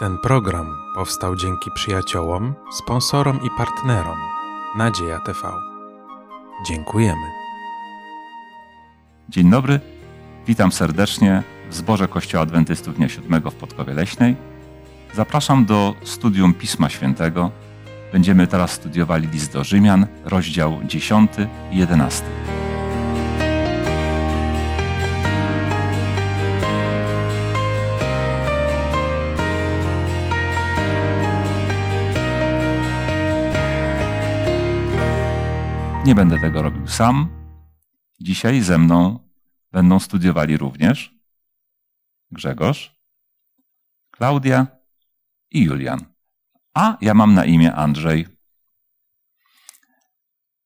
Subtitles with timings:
[0.00, 4.18] Ten program powstał dzięki przyjaciołom, sponsorom i partnerom
[4.76, 5.52] Nadzieja TV.
[6.66, 7.26] Dziękujemy.
[9.28, 9.80] Dzień dobry,
[10.46, 14.36] witam serdecznie w zborze Kościoła Adwentystów Dnia Siódmego w Podkowie Leśnej.
[15.14, 17.50] Zapraszam do studium Pisma Świętego.
[18.12, 21.30] Będziemy teraz studiowali list do Rzymian, rozdział 10
[21.72, 22.24] i 11.
[36.10, 37.28] Nie będę tego robił sam.
[38.20, 39.28] Dzisiaj ze mną
[39.72, 41.14] będą studiowali również
[42.30, 42.96] Grzegorz,
[44.10, 44.66] Klaudia
[45.50, 46.04] i Julian.
[46.74, 48.26] A ja mam na imię Andrzej.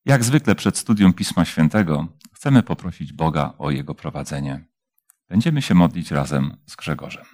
[0.04, 4.64] Jak zwykle przed studium Pisma Świętego chcemy poprosić Boga o jego prowadzenie.
[5.28, 7.24] Będziemy się modlić razem z Grzegorzem.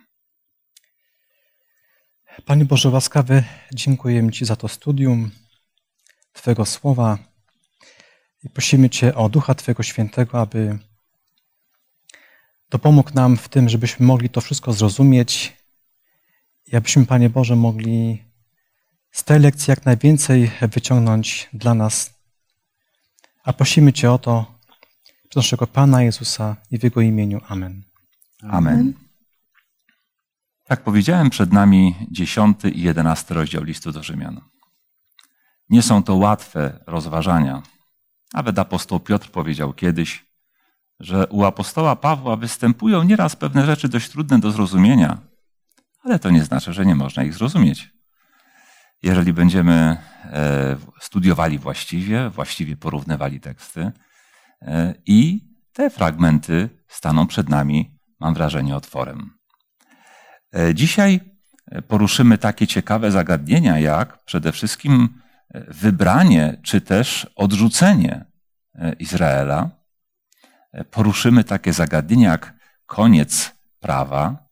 [2.45, 5.31] Panie Boże łaskawy, dziękujemy Ci za to studium
[6.33, 7.30] Twojego słowa
[8.45, 10.79] i prosimy Cię o Ducha Twojego Świętego, aby
[12.71, 15.57] dopomógł nam w tym, żebyśmy mogli to wszystko zrozumieć
[16.67, 18.25] i abyśmy, Panie Boże, mogli
[19.11, 22.15] z tej lekcji jak najwięcej wyciągnąć dla nas.
[23.45, 24.55] A prosimy Cię o to
[25.29, 27.41] przez naszego Pana Jezusa i w Jego imieniu.
[27.49, 27.83] Amen.
[28.43, 28.95] Amen.
[30.65, 34.41] Tak powiedziałem, przed nami dziesiąty i jedenasty rozdział listu do Rzymian.
[35.71, 37.63] Nie są to łatwe rozważania.
[38.35, 40.27] Nawet apostoł Piotr powiedział kiedyś,
[41.01, 45.19] że u apostoła Pawła występują nieraz pewne rzeczy dość trudne do zrozumienia,
[46.05, 47.91] ale to nie znaczy, że nie można ich zrozumieć.
[49.03, 53.93] Jeżeli będziemy e, studiowali właściwie, właściwie porównywali teksty
[54.63, 59.31] e, i te fragmenty staną przed nami, mam wrażenie, otworem.
[60.55, 61.21] E, dzisiaj
[61.89, 65.21] poruszymy takie ciekawe zagadnienia, jak przede wszystkim
[65.55, 68.25] wybranie czy też odrzucenie
[68.99, 69.71] Izraela.
[70.91, 72.55] Poruszymy takie zagadnienia jak
[72.87, 74.49] koniec prawa.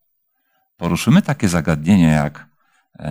[0.76, 2.46] Poruszymy takie zagadnienia jak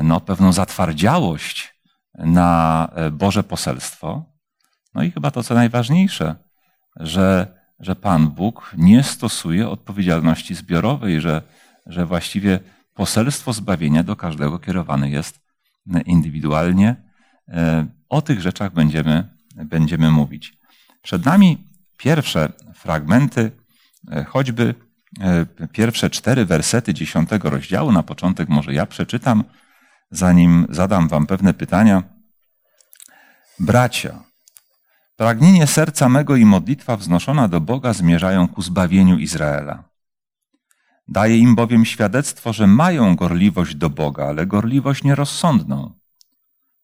[0.03, 1.75] no, pewną zatwardziałość
[2.13, 4.25] na Boże poselstwo.
[4.93, 6.35] No i chyba to, co najważniejsze,
[6.95, 11.41] że, że Pan Bóg nie stosuje odpowiedzialności zbiorowej, że,
[11.85, 12.59] że właściwie
[12.93, 15.39] poselstwo zbawienia do każdego kierowane jest
[16.05, 17.06] indywidualnie.
[18.09, 20.57] O tych rzeczach będziemy, będziemy mówić.
[21.01, 23.51] Przed nami pierwsze fragmenty,
[24.27, 24.75] choćby
[25.71, 27.91] pierwsze cztery wersety dziesiątego rozdziału.
[27.91, 29.43] Na początek może ja przeczytam,
[30.11, 32.03] zanim zadam wam pewne pytania.
[33.59, 34.23] Bracia,
[35.15, 39.83] pragnienie serca mego i modlitwa wznoszona do Boga zmierzają ku zbawieniu Izraela.
[41.07, 45.93] Daje im bowiem świadectwo, że mają gorliwość do Boga, ale gorliwość nierozsądną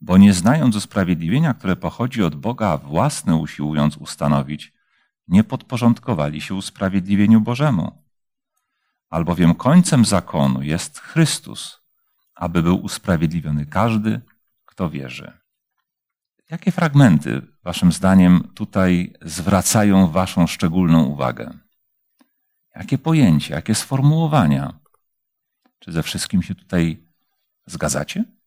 [0.03, 4.73] bo nie znając usprawiedliwienia, które pochodzi od Boga, własne usiłując ustanowić,
[5.27, 8.03] nie podporządkowali się usprawiedliwieniu Bożemu.
[9.09, 11.79] Albowiem końcem zakonu jest Chrystus,
[12.35, 14.21] aby był usprawiedliwiony każdy,
[14.65, 15.31] kto wierzy.
[16.49, 21.53] Jakie fragmenty, Waszym zdaniem, tutaj zwracają Waszą szczególną uwagę?
[22.75, 24.79] Jakie pojęcia, jakie sformułowania?
[25.79, 27.07] Czy ze wszystkim się tutaj
[27.65, 28.42] zgadzacie?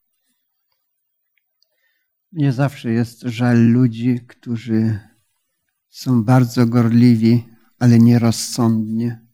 [2.32, 5.00] Nie zawsze jest żal ludzi, którzy
[5.88, 7.44] są bardzo gorliwi,
[7.78, 9.26] ale nierozsądnie.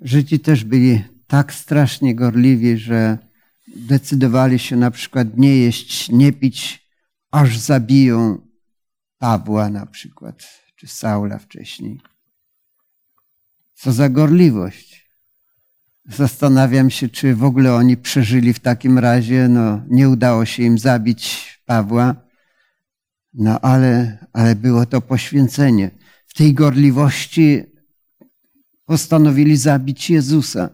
[0.00, 3.18] Żydzi też byli tak strasznie gorliwi, że
[3.76, 6.90] decydowali się na przykład nie jeść, nie pić,
[7.30, 8.50] aż zabiją
[9.18, 12.00] Pawła na przykład, czy Saula wcześniej.
[13.74, 14.89] Co za gorliwość.
[16.16, 19.48] Zastanawiam się, czy w ogóle oni przeżyli w takim razie.
[19.48, 22.14] No, nie udało się im zabić Pawła,
[23.34, 25.90] no ale, ale było to poświęcenie.
[26.26, 27.62] W tej gorliwości
[28.84, 30.70] postanowili zabić Jezusa.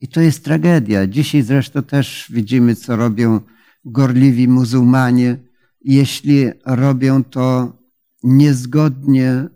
[0.00, 1.06] I to jest tragedia.
[1.06, 3.40] Dzisiaj zresztą też widzimy, co robią
[3.84, 5.36] gorliwi muzułmanie,
[5.80, 7.76] jeśli robią to
[8.22, 9.48] niezgodnie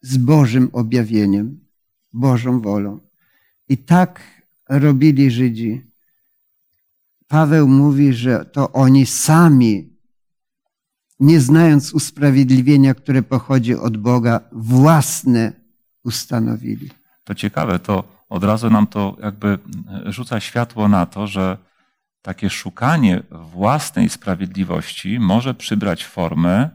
[0.00, 1.60] z Bożym objawieniem,
[2.12, 3.11] Bożą wolą.
[3.68, 5.82] I tak robili Żydzi.
[7.28, 9.96] Paweł mówi, że to oni sami,
[11.20, 15.52] nie znając usprawiedliwienia, które pochodzi od Boga, własne
[16.04, 16.90] ustanowili.
[17.24, 19.58] To ciekawe, to od razu nam to jakby
[20.06, 21.58] rzuca światło na to, że
[22.22, 26.70] takie szukanie własnej sprawiedliwości może przybrać formę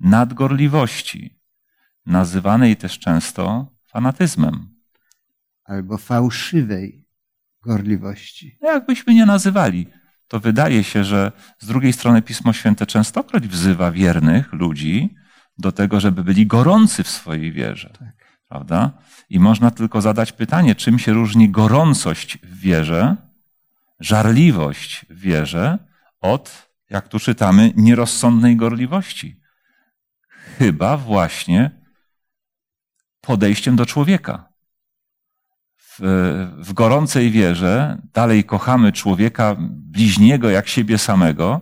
[0.00, 1.38] nadgorliwości,
[2.06, 4.71] nazywanej też często fanatyzmem
[5.72, 7.04] albo fałszywej
[7.62, 8.58] gorliwości.
[8.60, 9.86] No jakbyśmy nie nazywali,
[10.28, 15.14] to wydaje się, że z drugiej strony Pismo Święte częstokroć wzywa wiernych ludzi
[15.58, 17.90] do tego, żeby byli gorący w swojej wierze.
[17.98, 18.22] Tak.
[18.48, 18.90] Prawda?
[19.30, 23.16] I można tylko zadać pytanie, czym się różni gorącość w wierze,
[24.00, 25.78] żarliwość w wierze
[26.20, 29.40] od, jak tu czytamy, nierozsądnej gorliwości.
[30.58, 31.70] Chyba właśnie
[33.20, 34.51] podejściem do człowieka.
[35.98, 36.00] W,
[36.58, 41.60] w gorącej wierze dalej kochamy człowieka bliźniego jak siebie samego,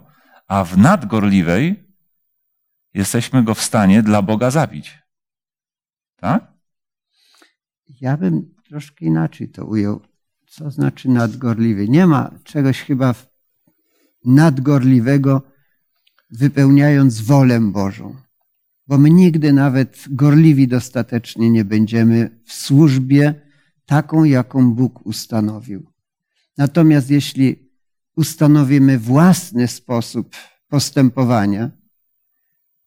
[0.48, 1.84] a w nadgorliwej
[2.94, 4.98] jesteśmy go w stanie dla Boga zabić.
[6.16, 6.52] Tak?
[8.00, 10.00] Ja bym troszkę inaczej to ujął.
[10.46, 11.88] Co znaczy nadgorliwy?
[11.88, 13.14] Nie ma czegoś chyba
[14.24, 15.42] nadgorliwego,
[16.30, 18.16] wypełniając wolę Bożą.
[18.86, 23.49] Bo my nigdy nawet gorliwi dostatecznie nie będziemy w służbie
[23.90, 25.92] taką, jaką Bóg ustanowił.
[26.58, 27.70] Natomiast jeśli
[28.16, 30.36] ustanowimy własny sposób
[30.68, 31.70] postępowania,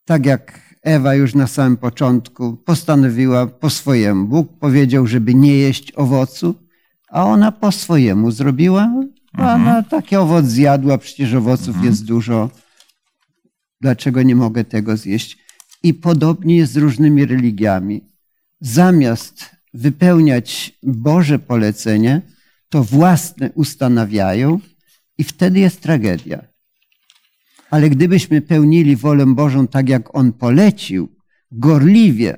[0.06, 4.28] tak jak Ewa już na samym początku postanowiła po swojemu.
[4.28, 6.56] Bóg powiedział, żeby nie jeść owocu,
[7.10, 8.94] a ona po swojemu zrobiła,
[9.34, 12.50] a ona taki owoc zjadła, przecież owoców jest dużo.
[13.82, 15.38] Dlaczego nie mogę tego zjeść?
[15.84, 18.02] I podobnie jest z różnymi religiami.
[18.62, 22.22] Zamiast wypełniać Boże polecenie,
[22.70, 24.60] to własne ustanawiają
[25.18, 26.42] i wtedy jest tragedia.
[27.70, 31.16] Ale gdybyśmy pełnili wolę Bożą tak, jak On polecił,
[31.52, 32.38] gorliwie,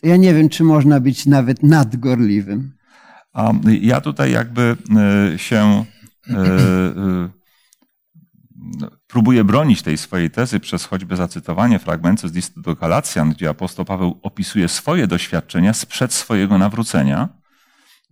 [0.00, 2.72] to ja nie wiem, czy można być nawet nadgorliwym.
[3.80, 4.76] Ja tutaj jakby
[5.32, 5.84] e, się
[8.82, 13.30] e, e, próbuję bronić tej swojej tezy przez choćby zacytowanie fragmentu z listu do Galacjan,
[13.30, 17.28] gdzie apostoł Paweł opisuje swoje doświadczenia sprzed swojego nawrócenia,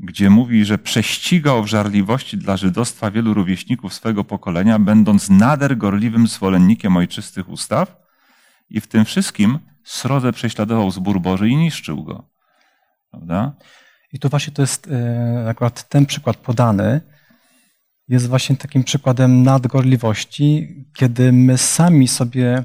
[0.01, 6.27] gdzie mówi, że prześcigał w żarliwości dla żydostwa wielu rówieśników swego pokolenia, będąc nader gorliwym
[6.27, 7.97] zwolennikiem ojczystych ustaw
[8.71, 12.29] i w tym wszystkim srodze prześladował zbór Boży i niszczył go.
[13.11, 13.53] Prawda?
[14.13, 17.01] I tu właśnie to jest e, akurat ten przykład podany,
[18.09, 22.65] jest właśnie takim przykładem nadgorliwości, kiedy my sami sobie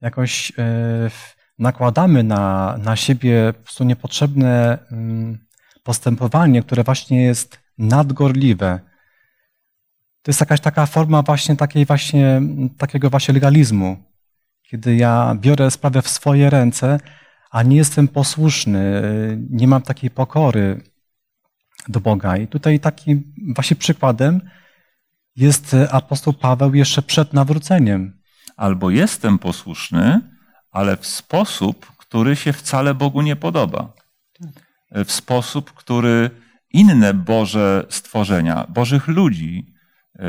[0.00, 1.10] jakoś e,
[1.58, 5.38] nakładamy na, na siebie po prostu niepotrzebne mm,
[5.82, 8.80] postępowanie, które właśnie jest nadgorliwe.
[10.22, 12.42] To jest jakaś taka forma właśnie takiej właśnie,
[12.78, 13.96] takiego właśnie legalizmu,
[14.62, 17.00] kiedy ja biorę sprawę w swoje ręce,
[17.50, 19.02] a nie jestem posłuszny,
[19.50, 20.80] nie mam takiej pokory
[21.88, 22.36] do Boga.
[22.36, 24.40] I tutaj takim właśnie przykładem
[25.36, 28.20] jest apostoł Paweł jeszcze przed nawróceniem.
[28.56, 30.20] Albo jestem posłuszny,
[30.70, 33.92] ale w sposób, który się wcale Bogu nie podoba.
[35.04, 36.30] W sposób, który
[36.70, 39.74] inne Boże stworzenia, Bożych ludzi,
[40.18, 40.22] y,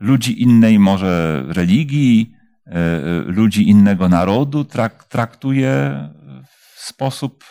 [0.00, 2.34] ludzi innej może religii,
[3.26, 4.64] ludzi innego narodu
[5.08, 6.08] traktuje
[6.74, 7.44] w sposób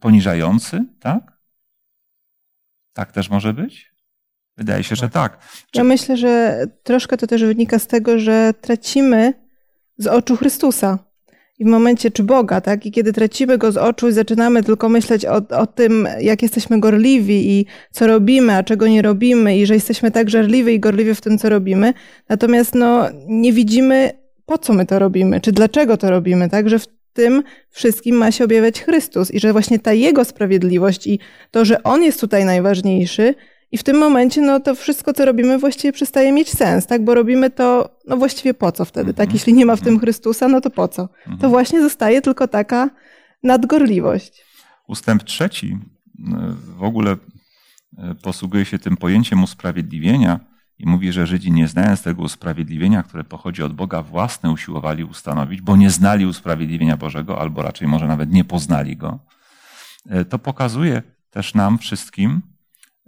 [0.00, 1.37] poniżający, tak?
[2.98, 3.92] Tak też może być?
[4.56, 5.38] Wydaje się, że tak.
[5.74, 9.34] Ja myślę, że troszkę to też wynika z tego, że tracimy
[9.98, 10.98] z oczu Chrystusa.
[11.58, 12.86] I w momencie, czy Boga, tak?
[12.86, 16.80] I kiedy tracimy go z oczu i zaczynamy tylko myśleć o, o tym, jak jesteśmy
[16.80, 21.14] gorliwi i co robimy, a czego nie robimy, i że jesteśmy tak żarliwi i gorliwi
[21.14, 21.94] w tym, co robimy,
[22.28, 24.10] natomiast no, nie widzimy,
[24.46, 26.68] po co my to robimy, czy dlaczego to robimy, tak?
[26.68, 31.18] Że w tym wszystkim ma się objawiać Chrystus i że właśnie ta Jego sprawiedliwość i
[31.50, 33.34] to, że On jest tutaj najważniejszy,
[33.72, 37.04] i w tym momencie no, to wszystko, co robimy, właściwie przestaje mieć sens, tak?
[37.04, 39.32] Bo robimy to, no właściwie po co wtedy, tak?
[39.32, 41.08] Jeśli nie ma w tym Chrystusa, no to po co?
[41.40, 42.90] To właśnie zostaje tylko taka
[43.42, 44.44] nadgorliwość.
[44.86, 45.78] Ustęp trzeci
[46.76, 47.16] w ogóle
[47.98, 50.40] e, posługuje się tym pojęciem usprawiedliwienia
[50.78, 55.60] i mówi, że Żydzi nie znając tego usprawiedliwienia, które pochodzi od Boga, własne usiłowali ustanowić,
[55.60, 59.18] bo nie znali usprawiedliwienia Bożego, albo raczej może nawet nie poznali go.
[60.08, 62.42] E, to pokazuje też nam wszystkim,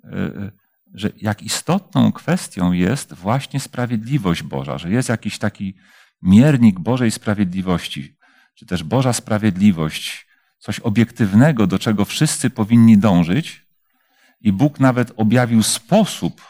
[0.04, 0.50] e,
[0.94, 5.74] że jak istotną kwestią jest właśnie sprawiedliwość Boża, że jest jakiś taki
[6.22, 8.16] miernik Bożej sprawiedliwości,
[8.54, 10.26] czy też Boża sprawiedliwość,
[10.58, 13.66] coś obiektywnego, do czego wszyscy powinni dążyć,
[14.40, 16.42] i Bóg nawet objawił sposób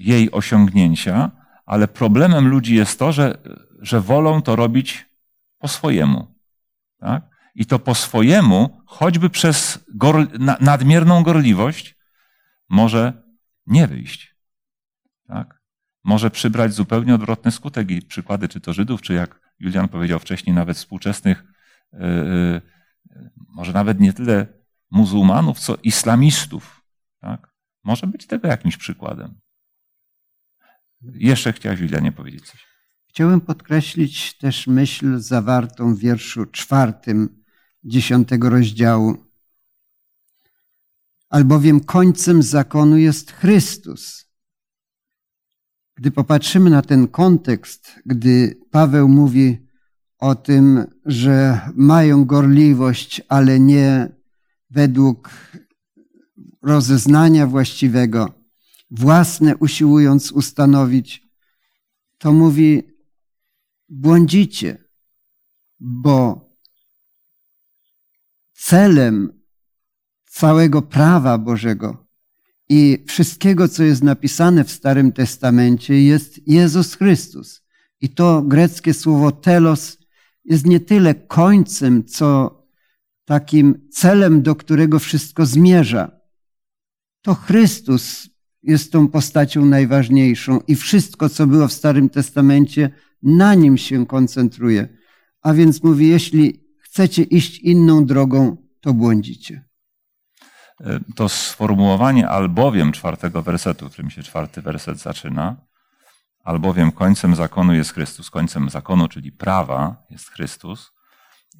[0.00, 1.30] jej osiągnięcia,
[1.66, 3.38] ale problemem ludzi jest to, że,
[3.78, 5.06] że wolą to robić
[5.58, 6.34] po swojemu.
[6.98, 7.22] Tak?
[7.54, 9.84] I to po swojemu, choćby przez
[10.60, 11.96] nadmierną gorliwość,
[12.68, 13.22] może
[13.66, 14.36] nie wyjść.
[15.28, 15.60] Tak?
[16.04, 17.90] Może przybrać zupełnie odwrotny skutek.
[17.90, 21.44] I przykłady, czy to Żydów, czy jak Julian powiedział wcześniej, nawet współczesnych,
[21.92, 22.62] yy,
[23.48, 24.46] może nawet nie tyle
[24.90, 26.84] muzułmanów, co islamistów,
[27.20, 27.50] Tak?
[27.84, 29.40] Może być tego jakimś przykładem.
[31.02, 32.66] Jeszcze chciałeś, Julianie, powiedzieć coś.
[33.08, 37.42] Chciałbym podkreślić też myśl zawartą w wierszu czwartym
[37.84, 39.16] dziesiątego rozdziału.
[41.28, 44.26] Albowiem końcem zakonu jest Chrystus.
[45.96, 49.66] Gdy popatrzymy na ten kontekst, gdy Paweł mówi
[50.18, 54.08] o tym, że mają gorliwość, ale nie
[54.70, 55.30] według
[56.62, 58.39] rozeznania właściwego,
[58.90, 61.28] własne usiłując ustanowić,
[62.18, 62.82] to mówi,
[63.88, 64.84] błądzicie,
[65.80, 66.50] bo
[68.52, 69.42] celem
[70.26, 72.06] całego prawa Bożego
[72.68, 77.62] i wszystkiego, co jest napisane w Starym Testamencie, jest Jezus Chrystus.
[78.00, 79.98] I to greckie słowo telos
[80.44, 82.60] jest nie tyle końcem, co
[83.24, 86.20] takim celem, do którego wszystko zmierza.
[87.22, 88.28] To Chrystus
[88.62, 92.90] jest tą postacią najważniejszą i wszystko, co było w Starym Testamencie,
[93.22, 94.88] na nim się koncentruje.
[95.42, 99.64] A więc mówi, jeśli chcecie iść inną drogą, to błądzicie.
[100.80, 105.56] E, to sformułowanie albowiem czwartego wersetu, którym się czwarty werset zaczyna,
[106.44, 110.92] albowiem końcem zakonu jest Chrystus, końcem zakonu, czyli prawa jest Chrystus,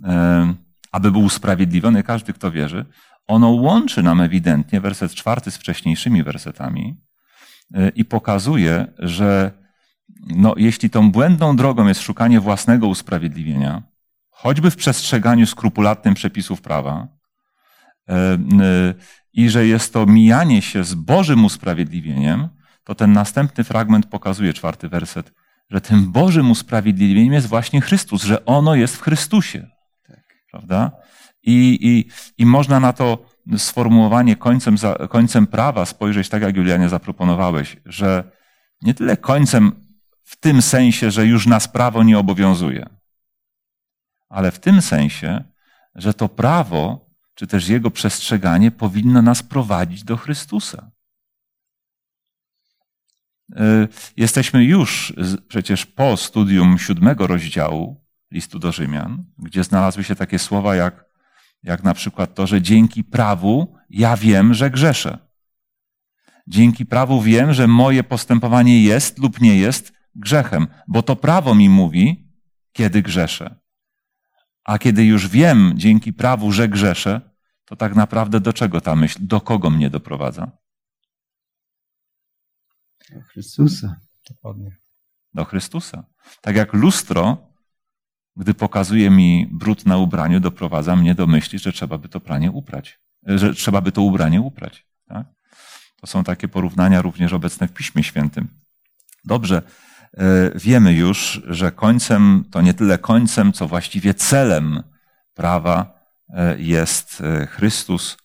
[0.04, 0.54] e,
[0.92, 2.86] aby był usprawiedliwiony każdy, kto wierzy,
[3.30, 6.96] ono łączy nam ewidentnie werset czwarty z wcześniejszymi wersetami
[7.74, 9.52] e, i pokazuje, że
[10.26, 13.82] no, jeśli tą błędną drogą jest szukanie własnego usprawiedliwienia,
[14.30, 17.08] choćby w przestrzeganiu skrupulatnym przepisów prawa,
[18.08, 18.38] e, e,
[19.32, 22.48] i że jest to mijanie się z Bożym usprawiedliwieniem,
[22.84, 25.32] to ten następny fragment pokazuje, czwarty werset,
[25.70, 29.66] że tym Bożym usprawiedliwieniem jest właśnie Chrystus, że ono jest w Chrystusie.
[30.06, 30.24] Tak.
[30.50, 30.92] Prawda?
[31.42, 32.10] I, i,
[32.42, 33.24] I można na to
[33.56, 34.76] sformułowanie końcem,
[35.08, 38.32] końcem prawa spojrzeć tak, jak Julianie zaproponowałeś, że
[38.82, 39.72] nie tyle końcem
[40.24, 42.88] w tym sensie, że już nas prawo nie obowiązuje,
[44.28, 45.44] ale w tym sensie,
[45.94, 50.90] że to prawo, czy też jego przestrzeganie powinno nas prowadzić do Chrystusa.
[53.50, 55.12] Y, jesteśmy już
[55.48, 61.09] przecież po studium siódmego rozdziału listu do Rzymian, gdzie znalazły się takie słowa jak,
[61.62, 65.18] jak na przykład to, że dzięki prawu ja wiem, że grzeszę.
[66.46, 71.68] Dzięki prawu wiem, że moje postępowanie jest lub nie jest grzechem, bo to prawo mi
[71.68, 72.32] mówi,
[72.72, 73.60] kiedy grzeszę.
[74.64, 77.20] A kiedy już wiem dzięki prawu, że grzeszę,
[77.64, 80.52] to tak naprawdę do czego ta myśl, do kogo mnie doprowadza?
[83.12, 83.96] Do Chrystusa.
[84.30, 84.76] Dokładnie.
[85.34, 86.04] Do Chrystusa.
[86.40, 87.49] Tak jak lustro,
[88.36, 92.50] gdy pokazuje mi brud na ubraniu, doprowadza mnie do myśli, że trzeba by to pranie
[92.50, 94.86] uprać, że trzeba by to ubranie uprać.
[95.08, 95.26] Tak?
[96.00, 98.48] To są takie porównania również obecne w Piśmie Świętym.
[99.24, 99.62] Dobrze,
[100.16, 104.82] E, wiemy już, że końcem, to nie tyle końcem, co właściwie celem
[105.34, 108.16] prawa e, jest e, Chrystus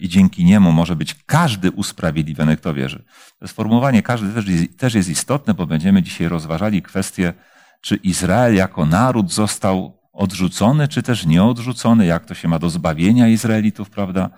[0.00, 3.04] i dzięki niemu może być każdy usprawiedliwiony, kto wierzy.
[3.38, 7.32] To sformułowanie każdy też jest, też jest istotne, bo będziemy dzisiaj rozważali kwestię,
[7.80, 13.28] czy Izrael jako naród został odrzucony, czy też nieodrzucony, jak to się ma do zbawienia
[13.28, 14.30] Izraelitów, prawda?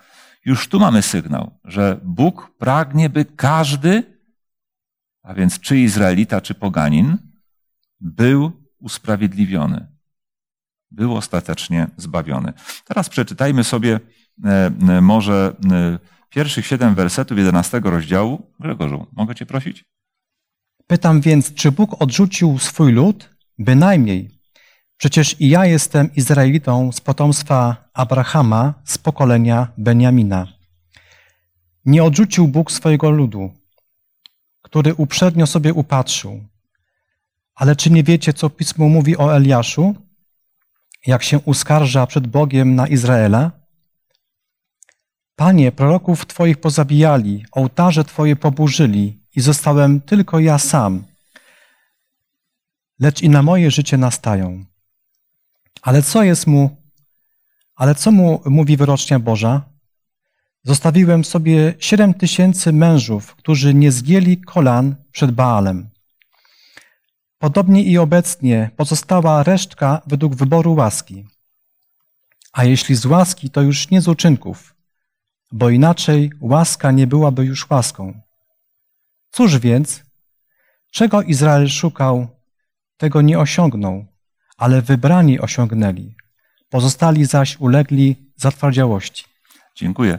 [0.44, 4.18] Już tu mamy sygnał, że Bóg pragnie, by każdy
[5.28, 7.16] a więc czy Izraelita, czy poganin,
[8.00, 9.86] był usprawiedliwiony.
[10.90, 12.52] Był ostatecznie zbawiony.
[12.84, 14.00] Teraz przeczytajmy sobie
[14.44, 18.52] e, e, może e, pierwszych siedem wersetów jedenastego rozdziału.
[18.60, 19.84] Gregorzu, mogę cię prosić?
[20.88, 23.30] Pytam więc, czy Bóg odrzucił swój lud?
[23.58, 24.30] Bynajmniej.
[24.96, 30.46] Przecież i ja jestem Izraelitą z potomstwa Abrahama, z pokolenia Beniamina.
[31.84, 33.58] Nie odrzucił Bóg swojego ludu
[34.68, 36.44] który uprzednio sobie upatrzył.
[37.54, 39.94] Ale czy nie wiecie, co Pismo mówi o Eliaszu?
[41.06, 43.50] Jak się uskarża przed Bogiem na Izraela?
[45.36, 51.04] Panie, proroków Twoich pozabijali, ołtarze Twoje poburzyli i zostałem tylko ja sam.
[53.00, 54.64] Lecz i na moje życie nastają.
[55.82, 56.76] Ale co jest mu,
[57.74, 59.62] ale co mu mówi wyrocznia Boża?
[60.62, 65.90] Zostawiłem sobie siedem tysięcy mężów, którzy nie zgięli kolan przed Baalem.
[67.38, 71.26] Podobnie i obecnie pozostała resztka według wyboru łaski.
[72.52, 74.74] A jeśli z łaski, to już nie z uczynków,
[75.52, 78.27] bo inaczej łaska nie byłaby już łaską.
[79.30, 80.02] Cóż więc,
[80.92, 82.28] czego Izrael szukał,
[82.96, 84.06] tego nie osiągnął,
[84.56, 86.14] ale wybrani osiągnęli,
[86.70, 89.24] pozostali zaś ulegli zatwardziałości.
[89.76, 90.18] Dziękuję.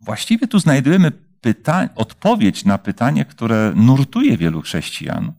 [0.00, 5.32] właściwie tu znajdujemy pyta- odpowiedź na pytanie, które nurtuje wielu chrześcijan.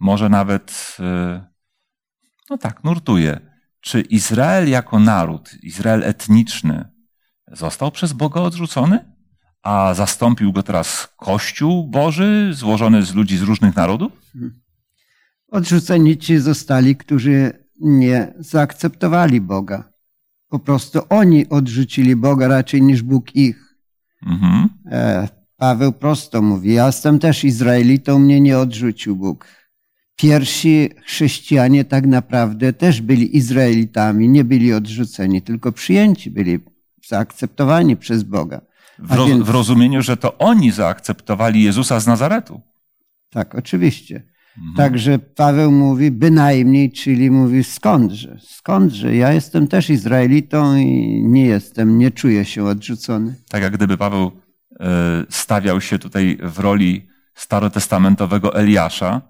[0.00, 1.44] Może nawet, e,
[2.50, 3.40] no tak, nurtuje.
[3.80, 6.88] Czy Izrael jako naród, Izrael etniczny,
[7.48, 9.12] został przez Boga odrzucony?
[9.62, 14.12] A zastąpił go teraz Kościół Boży, złożony z ludzi z różnych narodów?
[15.48, 19.92] Odrzuceni ci zostali, którzy nie zaakceptowali Boga.
[20.48, 23.76] Po prostu oni odrzucili Boga raczej niż Bóg ich.
[24.26, 24.68] Mhm.
[24.90, 29.46] E, Paweł prosto mówi: Ja jestem też Izraelitą, mnie nie odrzucił Bóg.
[30.16, 36.58] Pierwsi chrześcijanie tak naprawdę też byli Izraelitami, nie byli odrzuceni, tylko przyjęci byli,
[37.08, 38.60] zaakceptowani przez Boga.
[39.02, 39.44] W, roz, więc...
[39.44, 42.60] w rozumieniu, że to oni zaakceptowali Jezusa z Nazaretu.
[43.30, 44.22] Tak, oczywiście.
[44.58, 44.76] Mhm.
[44.76, 49.16] Także Paweł mówi bynajmniej, czyli mówi skądże, skądże.
[49.16, 53.34] Ja jestem też Izraelitą i nie jestem, nie czuję się odrzucony.
[53.48, 54.32] Tak jak gdyby Paweł
[54.80, 59.22] e, stawiał się tutaj w roli starotestamentowego Eliasza,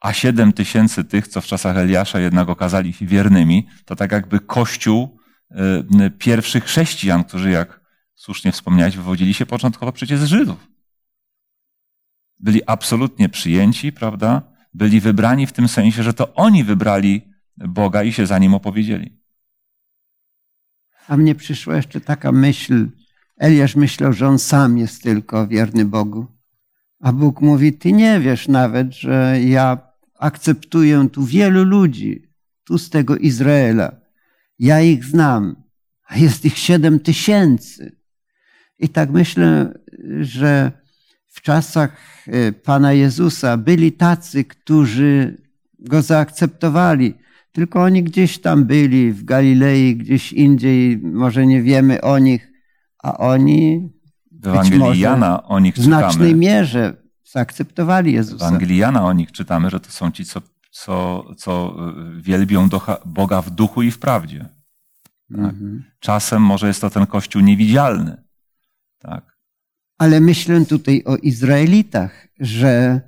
[0.00, 4.40] a siedem tysięcy tych, co w czasach Eliasza jednak okazali się wiernymi, to tak jakby
[4.40, 5.18] kościół
[5.50, 7.81] e, pierwszych chrześcijan, którzy jak
[8.22, 10.68] słusznie wspomniałeś, wywodzili się początkowo przecież z Żydów.
[12.40, 14.52] Byli absolutnie przyjęci, prawda?
[14.74, 17.22] byli wybrani w tym sensie, że to oni wybrali
[17.56, 19.18] Boga i się za nim opowiedzieli.
[21.08, 22.88] A mnie przyszła jeszcze taka myśl.
[23.38, 26.26] Eliasz myślał, że on sam jest tylko wierny Bogu.
[27.00, 29.78] A Bóg mówi: Ty nie wiesz nawet, że ja
[30.18, 32.22] akceptuję tu wielu ludzi,
[32.64, 33.92] tu z tego Izraela.
[34.58, 35.56] Ja ich znam,
[36.04, 38.01] a jest ich siedem tysięcy.
[38.82, 39.74] I tak myślę,
[40.20, 40.72] że
[41.28, 41.96] w czasach
[42.26, 45.36] e, Pana Jezusa byli tacy, którzy
[45.78, 47.14] go zaakceptowali.
[47.52, 52.52] Tylko oni gdzieś tam byli, w Galilei, gdzieś indziej, może nie wiemy o nich,
[53.02, 53.90] a oni
[54.32, 56.96] w Ewangelii Jana o nich w znacznej mierze
[57.32, 58.44] zaakceptowali Jezusa.
[58.44, 61.76] W Ewangelii Jana o nich czytamy, że to są ci, co, co, co
[62.16, 62.68] wielbią
[63.06, 64.48] Boga w duchu i w prawdzie.
[65.28, 65.38] Tak?
[65.38, 65.84] Mhm.
[66.00, 68.22] Czasem może jest to ten Kościół niewidzialny.
[69.02, 69.32] Tak?
[70.02, 73.00] ale myślę tutaj o Izraelitach, że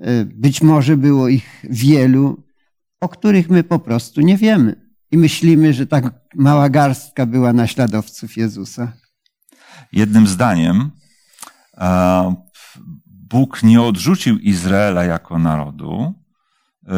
[0.00, 2.42] e, być może było ich wielu,
[3.00, 4.88] o których my po prostu nie wiemy.
[5.10, 8.92] I myślimy, że tak mała garstka była naśladowców Jezusa.
[9.92, 10.90] Jednym zdaniem,
[13.06, 16.14] Bóg nie odrzucił Izraela jako narodu,
[16.88, 16.92] e,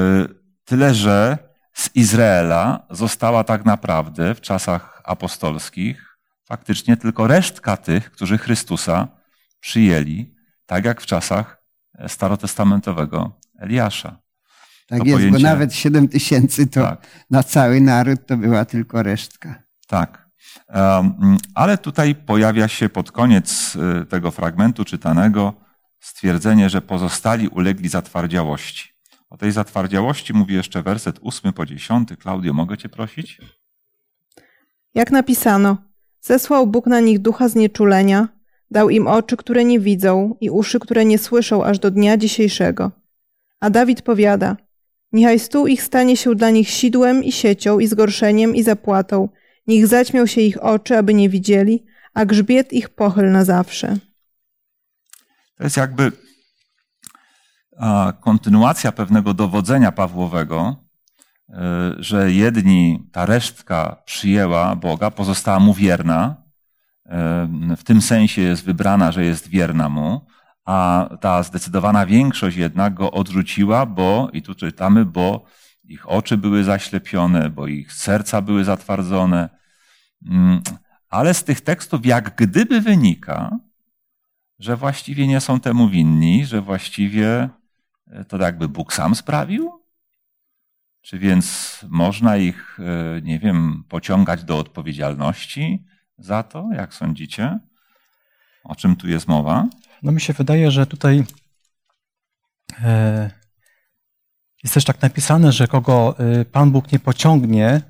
[0.65, 1.39] tyle że
[1.75, 6.10] z Izraela została tak naprawdę w czasach apostolskich
[6.51, 9.09] faktycznie tylko resztka tych, którzy Chrystusa
[9.61, 10.35] przyjęli,
[10.67, 11.63] tak jak w czasach
[12.09, 14.19] starotestamentowego Eliasza.
[14.89, 15.39] Tak to jest, pojęcie...
[15.39, 17.07] bo nawet 7 tysięcy to tak.
[17.31, 19.63] na cały naród to była tylko resztka.
[19.87, 20.29] Tak.
[21.55, 25.55] Ale tutaj pojawia się pod koniec y, tego fragmentu czytanego
[26.01, 28.89] stwierdzenie, że pozostali ulegli zatwardziałości.
[29.29, 32.09] O tej zatwardziałości mówi jeszcze werset 8 po 10.
[32.19, 33.41] Klaudio, mogę cię prosić?
[34.95, 35.90] Jak napisano,
[36.21, 38.29] zesłał Bóg na nich ducha znieczulenia,
[38.73, 42.93] Dał im oczy, które nie widzą i uszy, które nie słyszą aż do dnia dzisiejszego.
[43.61, 44.57] A Dawid powiada,
[45.13, 49.29] niechaj stół ich stanie się dla nich sidłem i siecią i zgorszeniem i zapłatą,
[49.67, 53.97] niech zaćmią się ich oczy, aby nie widzieli, a grzbiet ich pochyl na zawsze.
[55.57, 56.13] To jest jakby
[58.21, 60.77] kontynuacja pewnego dowodzenia Pawłowego,
[61.99, 66.37] że jedni, ta resztka przyjęła Boga, pozostała mu wierna,
[67.77, 70.27] w tym sensie jest wybrana, że jest wierna mu,
[70.65, 75.45] a ta zdecydowana większość jednak go odrzuciła, bo, i tu czytamy, bo
[75.85, 79.49] ich oczy były zaślepione, bo ich serca były zatwardzone.
[80.27, 80.63] Mm,
[81.09, 83.59] ale z tych tekstów jak gdyby wynika,
[84.59, 87.49] że właściwie nie są temu winni, że właściwie
[88.07, 89.80] e, to jakby Bóg sam sprawił?
[91.11, 95.85] Czy więc można ich, e, nie wiem, pociągać do odpowiedzialności?
[96.19, 96.69] za to?
[96.73, 97.59] Jak sądzicie?
[98.65, 99.69] O czym tu jest mowa?
[100.03, 101.25] No mi się wydaje, że tutaj
[102.83, 103.31] e,
[104.63, 107.83] jest też tak napisane, że kogo e, Pan Bóg nie pociągnie,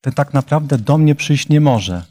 [0.00, 2.04] ten tak naprawdę do mnie przyjść nie może.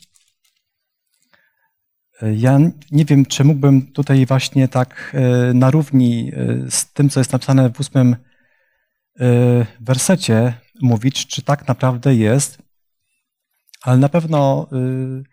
[2.22, 2.60] Ja
[2.92, 5.16] nie wiem, czy mógłbym tutaj właśnie tak
[5.54, 6.32] na równi
[6.70, 8.16] z tym, co jest napisane w ósmym
[9.80, 12.62] wersecie mówić, czy tak naprawdę jest,
[13.82, 15.24] ale na pewno, y,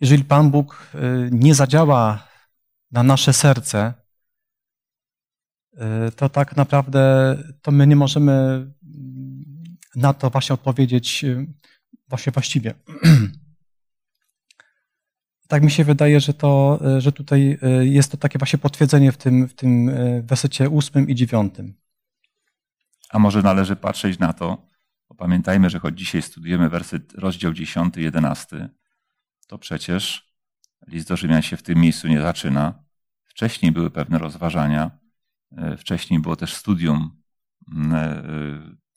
[0.00, 2.28] jeżeli Pan Bóg y, nie zadziała
[2.90, 3.94] na nasze serce,
[5.72, 5.78] y,
[6.16, 8.74] to tak naprawdę to my nie możemy mm,
[9.96, 11.24] na to właśnie odpowiedzieć
[12.08, 12.74] właśnie właściwie.
[15.48, 19.48] Tak mi się wydaje, że, to, że tutaj jest to takie właśnie potwierdzenie w tym,
[19.48, 19.90] w tym
[20.22, 21.74] wersecie ósmym i dziewiątym.
[23.14, 24.68] A może należy patrzeć na to,
[25.08, 28.68] bo pamiętajmy, że choć dzisiaj studujemy werset, rozdział 10, 11,
[29.46, 30.32] to przecież
[30.86, 32.84] list do Rzymian się w tym miejscu nie zaczyna.
[33.24, 34.90] Wcześniej były pewne rozważania,
[35.56, 37.22] e, wcześniej było też studium
[37.92, 38.22] e,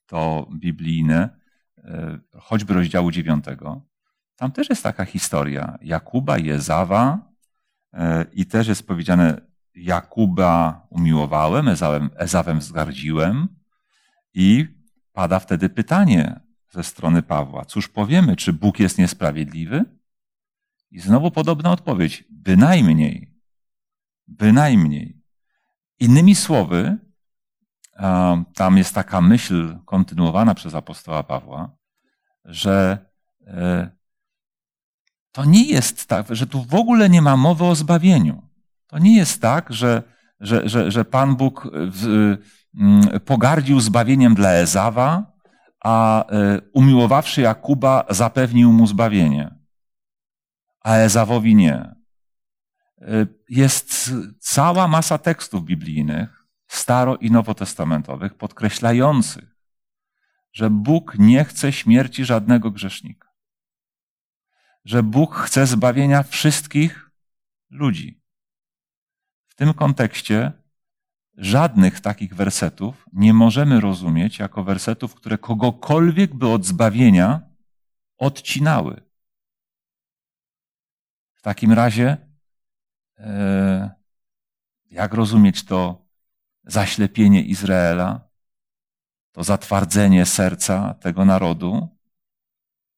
[0.05, 1.29] to biblijne,
[1.77, 3.45] e, choćby rozdziału 9.
[4.35, 7.31] Tam też jest taka historia Jakuba, Jezawa
[8.33, 9.41] i też jest powiedziane
[9.75, 13.56] Jakuba umiłowałem, Ezawem, Ezawem wzgardziłem
[14.37, 14.67] i
[15.13, 17.65] pada wtedy pytanie ze strony Pawła.
[17.65, 19.85] Cóż powiemy, czy Bóg jest niesprawiedliwy?
[20.91, 22.23] I znowu podobna odpowiedź.
[22.29, 23.33] Bynajmniej.
[24.27, 25.21] Bynajmniej.
[25.99, 26.97] Innymi słowy,
[28.55, 31.77] tam jest taka myśl kontynuowana przez apostoła Pawła,
[32.45, 33.05] że
[33.47, 33.89] e,
[35.31, 38.49] to nie jest tak, że tu w ogóle nie ma mowy o zbawieniu.
[38.87, 40.03] To nie jest tak, że,
[40.39, 41.71] że, że, że Pan Bóg
[43.25, 45.37] pogardził zbawieniem dla Ezawa,
[45.83, 49.55] a e, umiłowawszy Jakuba zapewnił mu zbawienie,
[50.81, 51.73] a Ezawowi nie.
[51.73, 51.95] E,
[53.49, 59.55] jest cała masa tekstów biblijnych, staro- i nowotestamentowych, podkreślających,
[60.53, 63.27] że Bóg nie chce śmierci żadnego grzesznika.
[64.85, 67.11] Że Bóg chce zbawienia wszystkich
[67.69, 68.21] ludzi.
[69.47, 70.51] W tym kontekście
[71.37, 77.41] żadnych takich wersetów nie możemy rozumieć jako wersetów, które kogokolwiek by od zbawienia
[78.17, 79.01] odcinały.
[81.33, 82.17] W takim razie,
[83.17, 83.91] e,
[84.85, 86.07] jak rozumieć to
[86.63, 88.29] zaślepienie Izraela,
[89.31, 91.97] to zatwardzenie serca tego narodu?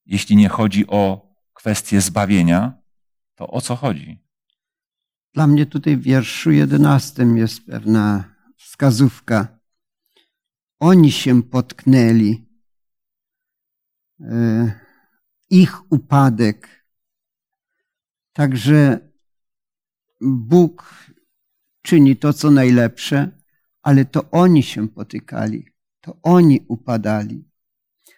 [0.06, 2.82] Jeśli nie chodzi o kwestię zbawienia,
[3.36, 4.28] to o co chodzi?
[5.33, 9.59] Dla mnie tutaj w wierszu jedenastym jest pewna wskazówka.
[10.79, 12.49] Oni się potknęli.
[14.21, 14.71] E,
[15.49, 16.85] ich upadek.
[18.33, 18.99] Także
[20.21, 20.95] Bóg
[21.81, 23.31] czyni to, co najlepsze,
[23.81, 25.65] ale to oni się potykali,
[26.01, 27.49] to oni upadali.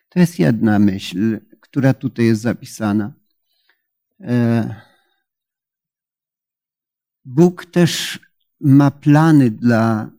[0.10, 3.14] To jest jedna myśl, która tutaj jest zapisana.
[7.26, 8.20] Bóg też
[8.60, 10.12] ma plany dla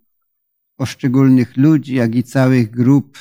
[0.77, 3.19] poszczególnych ludzi, jak i całych grup.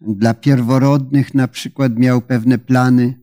[0.00, 3.20] Dla pierworodnych na przykład miał pewne plany,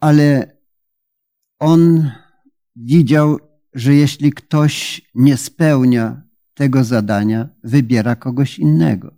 [0.00, 0.56] ale
[1.58, 2.10] on
[2.76, 3.38] widział,
[3.74, 6.22] że jeśli ktoś nie spełnia
[6.54, 9.14] tego zadania, wybiera kogoś innego.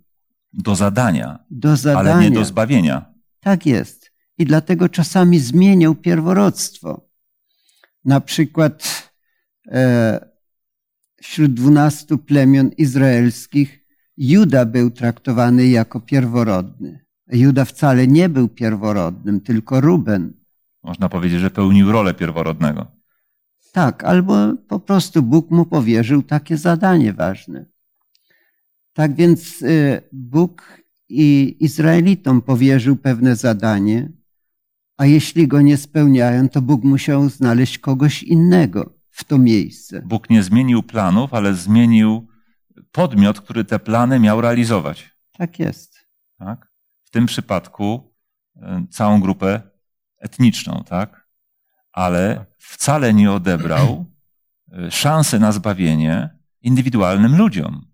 [0.53, 2.13] Do zadania, do zadania.
[2.13, 3.13] ale nie do zbawienia.
[3.39, 4.11] Tak jest.
[4.37, 7.10] I dlatego czasami zmieniał pierworództwo.
[8.05, 9.11] Na przykład
[9.67, 10.31] e,
[11.21, 13.79] wśród dwunastu plemion izraelskich
[14.17, 17.05] Juda był traktowany jako pierworodny.
[17.27, 20.33] Juda wcale nie był pierworodnym, tylko Ruben.
[20.83, 22.91] Można powiedzieć, że pełnił rolę pierworodnego.
[23.71, 27.65] Tak, albo po prostu Bóg mu powierzył takie zadanie ważne.
[28.93, 34.11] Tak więc e, Bóg i Izraelitom powierzył pewne zadanie,
[35.01, 40.01] a jeśli go nie spełniają, to Bóg musiał znaleźć kogoś innego w to miejsce.
[40.05, 42.27] Bóg nie zmienił planów, ale zmienił
[42.91, 45.15] podmiot, który te plany miał realizować.
[45.37, 45.95] Tak jest.
[46.37, 46.71] Tak?
[47.03, 48.13] W tym przypadku
[48.55, 49.61] e, całą grupę
[50.17, 51.27] etniczną, tak?
[51.91, 54.05] Ale wcale nie odebrał
[54.71, 56.29] e, szansy na zbawienie
[56.61, 57.85] indywidualnym ludziom.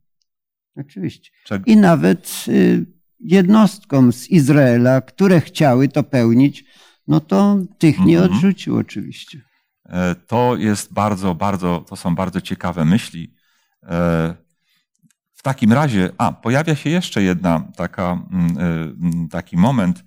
[0.76, 1.32] Oczywiście.
[1.66, 2.86] I nawet y,
[3.20, 6.66] jednostkom z Izraela, które chciały to pełnić,
[7.08, 8.36] no to tych nie mhm.
[8.36, 9.42] odrzucił oczywiście.
[9.86, 13.34] E, to jest bardzo, bardzo, to są bardzo ciekawe myśli.
[13.84, 14.36] E,
[15.34, 20.04] w takim razie, a pojawia się jeszcze jedna taka, mm, e, mm, taki moment,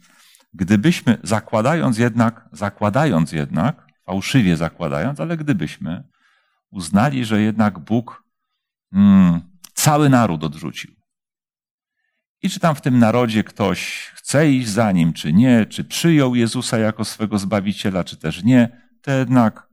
[0.54, 6.04] gdybyśmy zakładając jednak, zakładając jednak, fałszywie zakładając, ale gdybyśmy
[6.70, 8.24] uznali, że jednak Bóg
[8.92, 9.40] mm,
[9.74, 10.94] cały naród odrzucił,
[12.42, 16.34] i czy tam w tym narodzie ktoś chce iść za nim, czy nie, czy przyjął
[16.34, 19.68] Jezusa jako swego zbawiciela, czy też nie, to jednak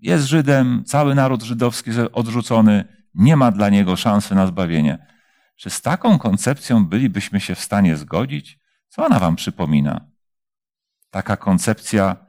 [0.00, 5.06] jest Żydem, cały naród żydowski odrzucony, nie ma dla niego szansy na zbawienie.
[5.56, 8.58] Czy z taką koncepcją bylibyśmy się w stanie zgodzić?
[8.88, 10.10] Co ona wam przypomina?
[11.10, 12.26] Taka koncepcja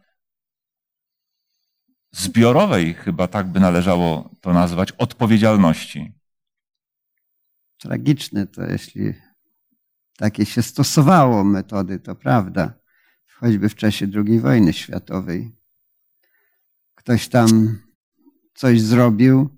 [2.12, 6.14] zbiorowej, chyba tak by należało to nazwać, odpowiedzialności.
[7.78, 9.14] Tragiczne to, jeśli
[10.18, 12.74] takie się stosowało metody, to prawda,
[13.40, 15.56] choćby w czasie II wojny światowej.
[16.96, 17.80] ktoś tam
[18.54, 19.50] coś zrobił,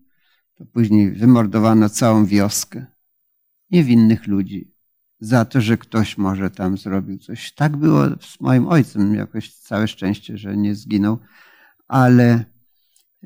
[0.56, 2.86] to później wymordowano całą wioskę
[3.72, 4.76] niewinnych ludzi
[5.20, 7.54] za to, że ktoś może tam zrobił coś.
[7.54, 11.20] Tak było z moim ojcem, jakoś całe szczęście, że nie zginął,
[11.88, 12.46] ale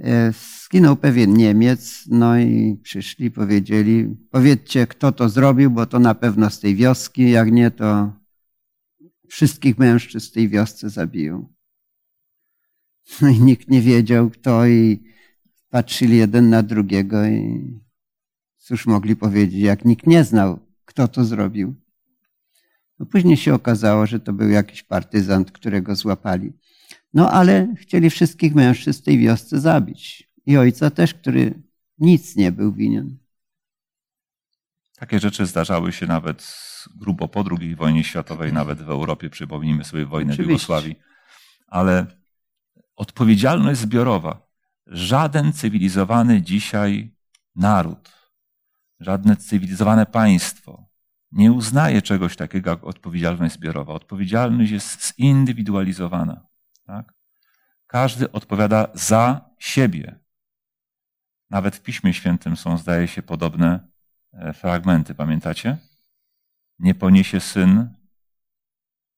[0.03, 0.33] e,
[0.65, 6.49] zginął pewien Niemiec, no i przyszli, powiedzieli, powiedzcie, kto to zrobił, bo to na pewno
[6.49, 8.13] z tej wioski, jak nie, to
[9.27, 11.53] wszystkich mężczyzn w tej wiosce zabiją.
[13.21, 15.03] No i nikt nie wiedział, kto i
[15.69, 17.73] patrzyli jeden na drugiego i
[18.57, 21.75] cóż mogli powiedzieć, jak nikt nie znał, kto to zrobił.
[22.99, 26.53] No później się okazało, że to był jakiś partyzant, którego złapali.
[27.13, 30.29] No ale chcieli wszystkich mężczyzn w tej wiosce zabić.
[30.45, 31.61] I ojca też, który
[31.97, 33.17] nic nie był winien.
[34.99, 36.53] Takie rzeczy zdarzały się nawet
[36.95, 39.29] grubo po II wojnie światowej, nawet w Europie.
[39.29, 40.47] Przypomnijmy sobie wojnę Oczywiście.
[40.47, 40.95] w Jugosławii.
[41.67, 42.05] Ale
[42.95, 44.49] odpowiedzialność zbiorowa.
[44.85, 47.15] Żaden cywilizowany dzisiaj
[47.55, 48.11] naród,
[48.99, 50.89] żadne cywilizowane państwo
[51.31, 53.93] nie uznaje czegoś takiego jak odpowiedzialność zbiorowa.
[53.93, 56.48] Odpowiedzialność jest zindywidualizowana.
[56.89, 57.13] Tak?
[57.87, 60.19] Każdy odpowiada za siebie.
[61.49, 63.87] Nawet w Piśmie Świętym są, zdaje się, podobne
[64.33, 65.15] e, fragmenty.
[65.15, 65.77] Pamiętacie?
[66.79, 67.95] Nie poniesie syn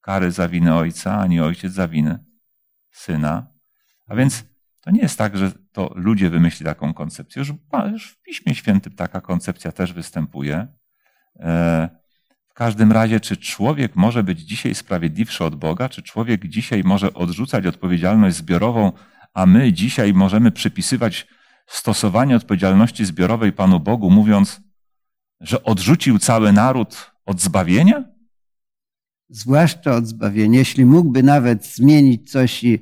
[0.01, 2.25] kary za winę ojca, ani ojciec za winę
[2.91, 3.47] syna.
[4.07, 4.43] A więc
[4.81, 7.39] to nie jest tak, że to ludzie wymyślili taką koncepcję.
[7.39, 7.53] Już,
[7.91, 10.67] już w Piśmie Świętym taka koncepcja też występuje.
[12.51, 15.89] W każdym razie, czy człowiek może być dzisiaj sprawiedliwszy od Boga?
[15.89, 18.91] Czy człowiek dzisiaj może odrzucać odpowiedzialność zbiorową,
[19.33, 21.27] a my dzisiaj możemy przypisywać
[21.67, 24.61] stosowanie odpowiedzialności zbiorowej Panu Bogu, mówiąc,
[25.39, 28.03] że odrzucił cały naród od zbawienia?
[29.29, 30.59] Zwłaszcza od zbawienia.
[30.59, 32.79] Jeśli mógłby nawet zmienić coś i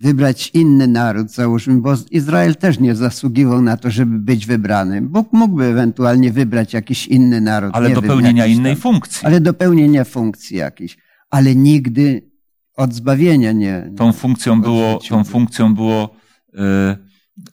[0.00, 5.02] wybrać inny naród, załóżmy, bo Izrael też nie zasługiwał na to, żeby być wybrany.
[5.02, 7.70] Bóg mógłby ewentualnie wybrać jakiś inny naród.
[7.74, 9.26] Ale do pełnienia innej tam, funkcji.
[9.26, 10.96] Ale do pełnienia funkcji jakiejś.
[11.30, 12.30] Ale nigdy
[12.76, 13.90] od zbawienia nie.
[13.96, 16.16] Tą funkcją było, tą funkcją było
[16.54, 16.58] y,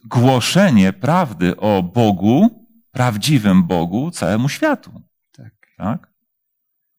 [0.05, 5.01] głoszenie prawdy o Bogu, prawdziwym Bogu całemu światu.
[5.31, 5.53] Tak.
[5.77, 6.13] Tak?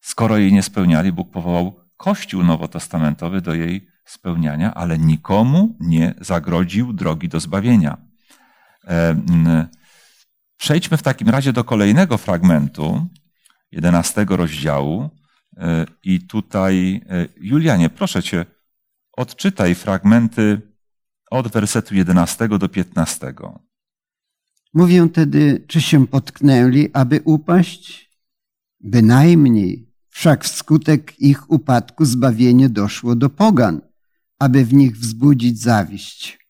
[0.00, 6.92] Skoro jej nie spełniali, Bóg powołał Kościół nowotestamentowy do jej spełniania, ale nikomu nie zagrodził
[6.92, 7.96] drogi do zbawienia.
[8.84, 9.66] E, mm,
[10.56, 13.06] Przejdźmy w takim razie do kolejnego fragmentu,
[13.72, 15.10] 11 rozdziału.
[15.56, 18.46] E, I tutaj, e, Julianie, proszę cię,
[19.12, 20.60] odczytaj fragmenty
[21.30, 23.34] od wersetu 11 do 15.
[24.74, 28.10] Mówią tedy, czy się potknęli, aby upaść?
[28.80, 33.80] Bynajmniej, wszak wskutek ich upadku zbawienie doszło do pogan,
[34.38, 36.46] aby w nich wzbudzić zawiść.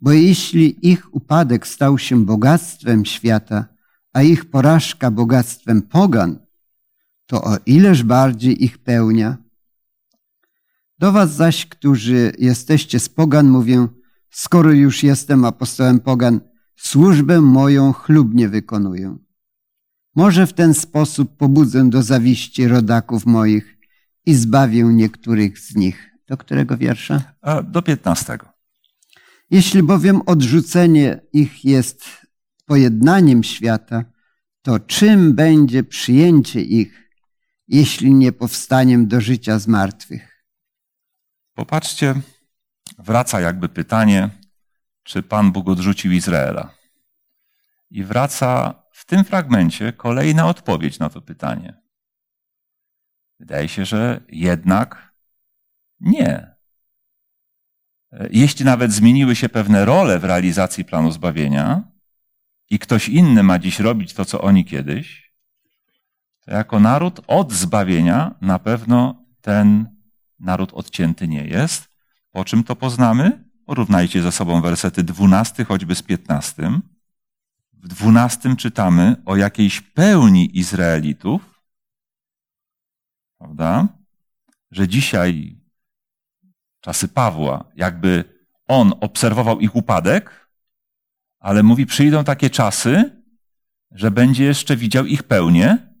[0.00, 3.66] Bo jeśli ich upadek stał się bogactwem świata,
[4.12, 6.38] a ich porażka bogactwem pogan,
[7.26, 9.36] to o ileż bardziej ich pełnia.
[10.98, 13.88] Do was zaś, którzy jesteście z pogan, mówię,
[14.30, 16.40] skoro już jestem apostołem pogan,
[16.76, 19.16] służbę moją chlubnie wykonuję.
[20.14, 23.78] Może w ten sposób pobudzę do zawiści rodaków moich
[24.26, 26.15] i zbawię niektórych z nich.
[26.26, 27.22] Do którego wiersza?
[27.42, 28.38] A do 15.
[29.50, 32.26] Jeśli bowiem odrzucenie ich jest
[32.64, 34.04] pojednaniem świata,
[34.62, 37.10] to czym będzie przyjęcie ich,
[37.68, 40.46] jeśli nie powstaniem do życia z martwych?
[41.54, 42.14] Popatrzcie,
[42.98, 44.30] wraca jakby pytanie,
[45.02, 46.74] czy Pan Bóg odrzucił Izraela.
[47.90, 51.82] I wraca w tym fragmencie kolejna odpowiedź na to pytanie.
[53.40, 55.05] Wydaje się, że jednak
[56.00, 56.56] nie.
[58.30, 61.82] Jeśli nawet zmieniły się pewne role w realizacji planu zbawienia
[62.70, 65.32] i ktoś inny ma dziś robić to, co oni kiedyś,
[66.40, 69.96] to jako naród od zbawienia na pewno ten
[70.38, 71.88] naród odcięty nie jest.
[72.30, 73.44] Po czym to poznamy?
[73.66, 76.80] Porównajcie ze sobą wersety 12 choćby z 15.
[77.72, 81.62] W 12 czytamy o jakiejś pełni Izraelitów,
[83.38, 83.88] prawda?
[84.70, 85.60] Że dzisiaj,
[86.86, 88.24] czasy Pawła, jakby
[88.68, 90.50] on obserwował ich upadek,
[91.38, 93.22] ale mówi, przyjdą takie czasy,
[93.90, 95.94] że będzie jeszcze widział ich pełnię,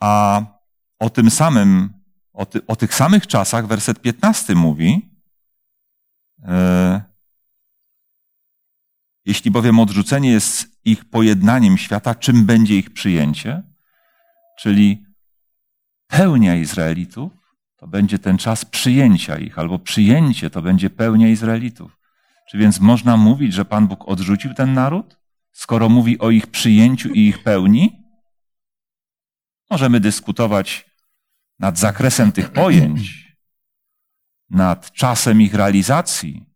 [0.00, 0.42] a
[0.98, 1.92] o tym samym,
[2.32, 5.20] o, ty, o tych samych czasach werset 15 mówi,
[6.42, 7.02] e,
[9.24, 13.62] jeśli bowiem odrzucenie jest ich pojednaniem świata, czym będzie ich przyjęcie?
[14.58, 15.06] Czyli
[16.06, 17.43] pełnia Izraelitów,
[17.84, 21.98] to będzie ten czas przyjęcia ich, albo przyjęcie to będzie pełnia Izraelitów.
[22.50, 25.18] Czy więc można mówić, że Pan Bóg odrzucił ten naród,
[25.52, 28.02] skoro mówi o ich przyjęciu i ich pełni?
[29.70, 30.90] Możemy dyskutować
[31.58, 33.34] nad zakresem tych pojęć,
[34.50, 36.46] nad czasem ich realizacji,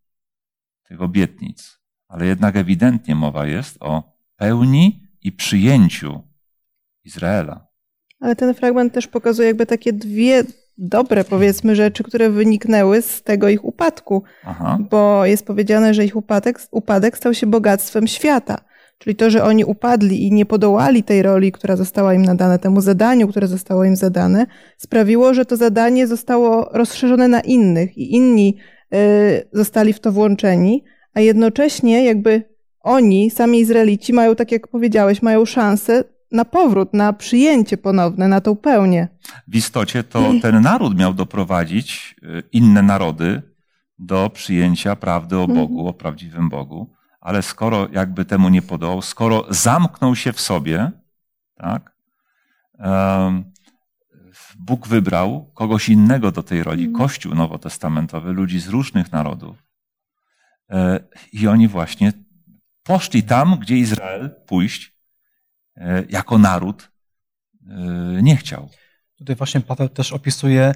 [0.88, 6.22] tych obietnic, ale jednak ewidentnie mowa jest o pełni i przyjęciu
[7.04, 7.66] Izraela.
[8.20, 10.44] Ale ten fragment też pokazuje jakby takie dwie
[10.78, 14.22] dobre, powiedzmy, rzeczy, które wyniknęły z tego ich upadku.
[14.44, 14.78] Aha.
[14.90, 18.58] Bo jest powiedziane, że ich upadek, upadek stał się bogactwem świata.
[18.98, 22.80] Czyli to, że oni upadli i nie podołali tej roli, która została im nadana, temu
[22.80, 28.56] zadaniu, które zostało im zadane, sprawiło, że to zadanie zostało rozszerzone na innych i inni
[28.94, 32.42] y, zostali w to włączeni, a jednocześnie jakby
[32.80, 38.40] oni, sami Izraelici, mają, tak jak powiedziałeś, mają szansę na powrót, na przyjęcie ponowne, na
[38.40, 39.08] tą pełnię.
[39.48, 43.42] W istocie to ten naród miał doprowadzić y, inne narody
[43.98, 49.44] do przyjęcia prawdy o Bogu, o prawdziwym Bogu, ale skoro jakby temu nie podołał, skoro
[49.50, 50.90] zamknął się w sobie,
[51.56, 51.98] tak,
[54.58, 59.56] Bóg wybrał kogoś innego do tej roli, Kościół nowotestamentowy, ludzi z różnych narodów.
[60.70, 61.00] E,
[61.32, 62.12] I oni właśnie
[62.82, 64.97] poszli tam, gdzie Izrael pójść
[66.08, 66.90] jako naród
[67.70, 67.74] e,
[68.22, 68.68] nie chciał.
[69.18, 70.74] Tutaj właśnie Paweł też opisuje,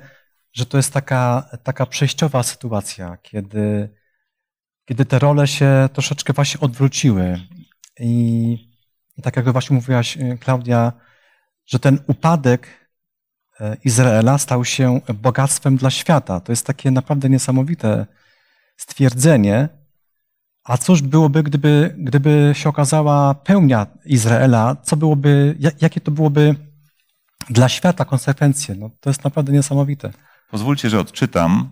[0.53, 3.88] że to jest taka, taka przejściowa sytuacja, kiedy,
[4.85, 7.41] kiedy te role się troszeczkę właśnie odwróciły.
[8.01, 8.53] I,
[9.17, 10.93] i tak jak właśnie mówiłaś, y, Klaudia,
[11.67, 12.88] że ten upadek
[13.61, 16.41] e, Izraela stał się bogactwem dla świata.
[16.41, 18.07] To jest takie naprawdę niesamowite
[18.77, 19.69] stwierdzenie.
[20.64, 24.77] A cóż byłoby, gdyby, gdyby się okazała pełnia Izraela?
[24.83, 26.55] Co byłoby, ja- jakie to byłoby
[27.51, 28.75] dla świata konsekwencje?
[28.75, 30.12] No, to jest naprawdę niesamowite.
[30.51, 31.70] Pozwólcie, że odczytam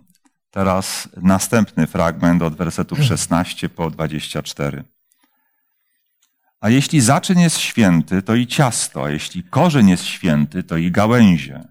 [0.51, 4.85] teraz następny fragment od wersetów 16 po 24.
[6.61, 10.91] A jeśli zaczyn jest święty, to i ciasto, a jeśli korzeń jest święty, to i
[10.91, 11.65] gałęzie.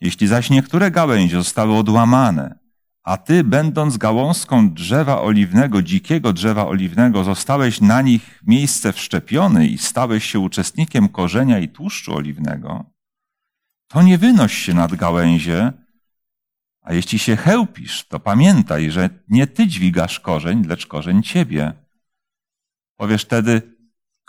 [0.00, 2.58] Jeśli zaś niektóre gałęzie zostały odłamane,
[3.06, 9.78] a ty, będąc gałązką drzewa oliwnego, dzikiego drzewa oliwnego, zostałeś na nich miejsce wszczepiony i
[9.78, 12.84] stałeś się uczestnikiem korzenia i tłuszczu oliwnego,
[13.88, 15.72] to nie wynoś się nad gałęzie,
[16.82, 21.72] a jeśli się chełpisz, to pamiętaj, że nie ty dźwigasz korzeń, lecz korzeń ciebie.
[22.96, 23.76] Powiesz wtedy,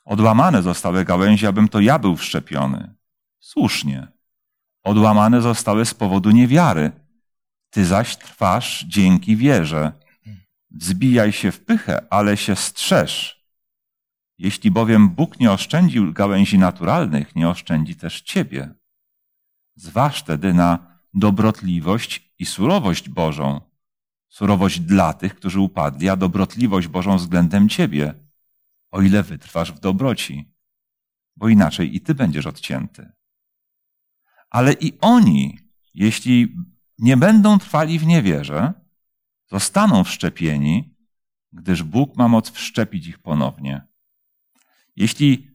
[0.05, 2.95] odłamane zostały gałęzie, abym to ja był wszczepiony.
[3.39, 4.07] Słusznie.
[4.83, 7.06] Odłamane zostały z powodu niewiary.
[7.69, 9.91] Ty zaś trwasz dzięki wierze.
[10.71, 13.37] Wzbijaj się w pychę, ale się strzeż.
[14.37, 18.73] Jeśli bowiem Bóg nie oszczędził gałęzi naturalnych, nie oszczędzi też ciebie.
[19.75, 23.61] Zważ tedy na dobrotliwość i surowość Bożą.
[24.29, 28.13] Surowość dla tych, którzy upadli, a dobrotliwość Bożą względem ciebie,
[28.91, 30.53] o ile wytrwasz w dobroci,
[31.35, 33.11] bo inaczej i ty będziesz odcięty.
[34.49, 35.59] Ale i oni,
[35.93, 36.55] jeśli
[36.99, 38.73] nie będą trwali w niewierze,
[39.47, 40.95] zostaną wszczepieni,
[41.51, 43.87] gdyż Bóg ma moc wszczepić ich ponownie.
[44.95, 45.47] Jeśli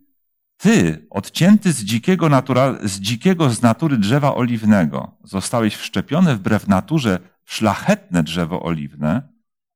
[0.57, 7.19] ty, odcięty z dzikiego, natura, z dzikiego z natury drzewa oliwnego, zostałeś wszczepiony wbrew naturze
[7.45, 9.29] w szlachetne drzewo oliwne,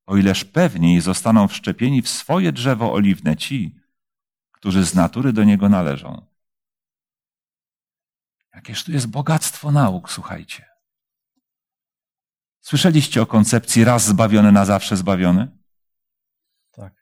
[0.07, 3.77] o ileż pewniej zostaną wszczepieni w swoje drzewo oliwne ci,
[4.53, 6.27] którzy z natury do niego należą.
[8.55, 10.76] Jakież tu jest bogactwo nauk, słuchajcie.
[12.67, 15.49] Słyszeliście o koncepcji raz zbawiony, na zawsze zbawiony?
[16.73, 16.93] Tak.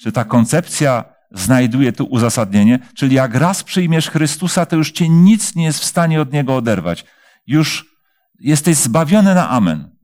[0.00, 2.78] Czy ta koncepcja znajduje tu uzasadnienie?
[2.96, 6.56] Czyli jak raz przyjmiesz Chrystusa, to już cię nic nie jest w stanie od Niego
[6.56, 7.04] oderwać.
[7.46, 7.96] Już
[8.40, 9.96] jesteś zbawiony na amen.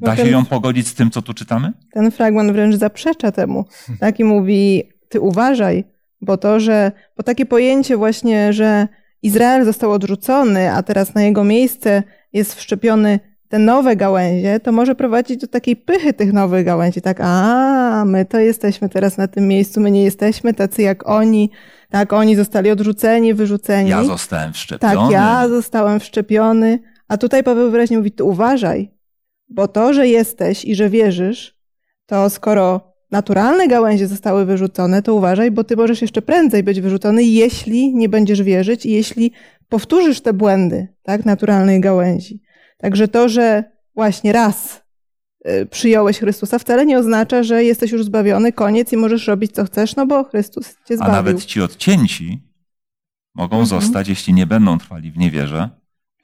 [0.00, 1.72] Da się ją pogodzić z tym, co tu czytamy?
[1.92, 3.64] Ten fragment wręcz zaprzecza temu.
[4.00, 5.84] Tak i mówi, ty uważaj,
[6.20, 8.88] bo to, że, bo takie pojęcie właśnie, że
[9.22, 12.02] Izrael został odrzucony, a teraz na jego miejsce
[12.32, 17.00] jest wszczepiony te nowe gałęzie, to może prowadzić do takiej pychy tych nowych gałęzi.
[17.00, 21.50] Tak, a my to jesteśmy teraz na tym miejscu, my nie jesteśmy tacy jak oni,
[21.90, 23.90] tak, oni zostali odrzuceni, wyrzuceni.
[23.90, 24.94] Ja zostałem wszczepiony.
[24.94, 26.78] Tak, ja zostałem wszczepiony.
[27.08, 28.90] A tutaj Paweł wyraźnie mówi, ty uważaj,
[29.48, 31.56] bo to, że jesteś i że wierzysz,
[32.06, 37.22] to skoro naturalne gałęzie zostały wyrzucone, to uważaj, bo ty możesz jeszcze prędzej być wyrzucony,
[37.22, 39.32] jeśli nie będziesz wierzyć i jeśli
[39.76, 42.42] powtórzysz te błędy, tak, naturalnej gałęzi.
[42.78, 43.64] Także to, że
[43.94, 44.82] właśnie raz
[45.48, 49.64] y, przyjąłeś Chrystusa, wcale nie oznacza, że jesteś już zbawiony, koniec i możesz robić co
[49.64, 51.12] chcesz, no bo Chrystus cię A zbawił.
[51.14, 52.48] nawet ci odcięci
[53.34, 53.80] mogą Mhm.
[53.80, 55.70] zostać, jeśli nie będą trwali w niewierze,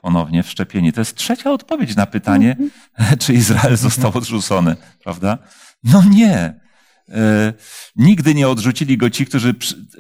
[0.00, 0.92] ponownie wszczepieni.
[0.92, 2.56] To jest trzecia odpowiedź na pytanie,
[3.22, 5.38] czy Izrael został odrzucony, prawda?
[5.84, 6.60] No nie.
[7.08, 7.52] E,
[7.96, 9.54] nigdy nie odrzucili go ci, którzy,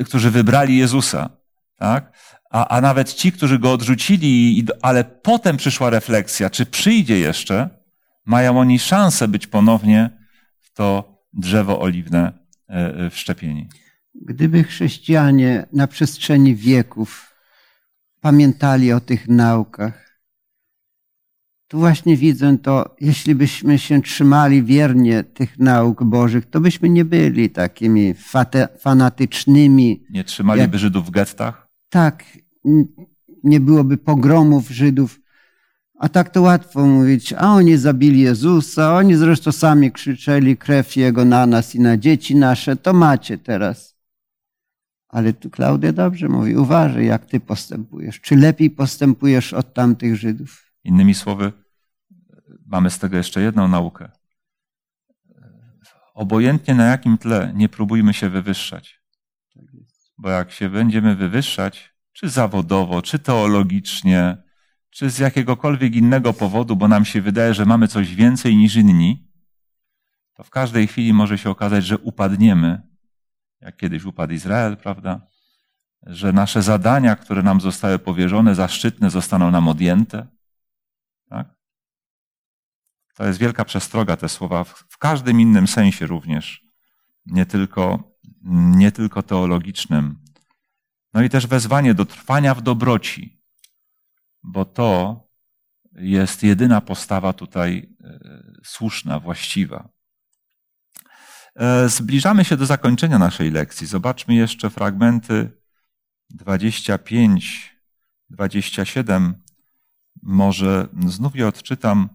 [0.06, 1.30] którzy wybrali Jezusa,
[1.76, 2.12] tak?
[2.50, 7.70] A, a nawet ci, którzy go odrzucili, ale potem przyszła refleksja, czy przyjdzie jeszcze,
[8.26, 10.10] mają oni szansę być ponownie
[10.60, 12.32] w to drzewo oliwne
[12.68, 13.68] e, e, wszczepieni.
[14.14, 17.34] Gdyby chrześcijanie na przestrzeni wieków
[18.20, 20.08] pamiętali o tych naukach,
[21.68, 27.04] tu właśnie widzę to, jeśli byśmy się trzymali wiernie tych nauk Bożych, to byśmy nie
[27.04, 28.14] byli takimi
[28.80, 30.04] fanatycznymi.
[30.10, 30.80] Nie trzymaliby jak...
[30.80, 31.67] Żydów w gettach?
[31.88, 32.24] Tak,
[33.44, 35.20] nie byłoby pogromów Żydów.
[35.98, 41.24] A tak to łatwo mówić, a oni zabili Jezusa, oni zresztą sami krzyczeli krew Jego
[41.24, 43.98] na nas i na dzieci nasze, to macie teraz.
[45.08, 48.20] Ale tu Klaudia dobrze mówi, uważaj jak ty postępujesz.
[48.20, 50.72] Czy lepiej postępujesz od tamtych Żydów?
[50.84, 51.52] Innymi słowy,
[52.66, 54.10] mamy z tego jeszcze jedną naukę.
[56.14, 58.97] Obojętnie na jakim tle, nie próbujmy się wywyższać.
[60.18, 64.36] Bo jak się będziemy wywyższać, czy zawodowo, czy teologicznie,
[64.90, 69.28] czy z jakiegokolwiek innego powodu, bo nam się wydaje, że mamy coś więcej niż inni,
[70.34, 72.82] to w każdej chwili może się okazać, że upadniemy,
[73.60, 75.26] jak kiedyś upadł Izrael, prawda?
[76.02, 80.26] Że nasze zadania, które nam zostały powierzone, zaszczytne, zostaną nam odjęte.
[81.28, 81.54] Tak?
[83.14, 86.64] To jest wielka przestroga, te słowa, w każdym innym sensie również,
[87.26, 88.07] nie tylko,
[88.44, 90.18] nie tylko teologicznym.
[91.14, 93.42] No i też wezwanie do trwania w dobroci,
[94.42, 95.20] bo to
[95.92, 98.18] jest jedyna postawa tutaj e,
[98.64, 99.88] słuszna, właściwa.
[101.56, 103.86] E, zbliżamy się do zakończenia naszej lekcji.
[103.86, 105.50] Zobaczmy jeszcze fragmenty
[106.30, 107.76] 25,
[108.30, 109.42] 27.
[110.22, 112.08] Może znów je odczytam.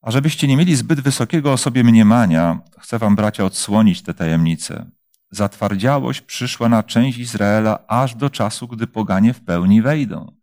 [0.00, 4.90] A żebyście nie mieli zbyt wysokiego o sobie mniemania, chcę wam, bracia, odsłonić te tajemnice.
[5.30, 10.38] Zatwardziałość przyszła na część Izraela aż do czasu, gdy poganie w pełni wejdą.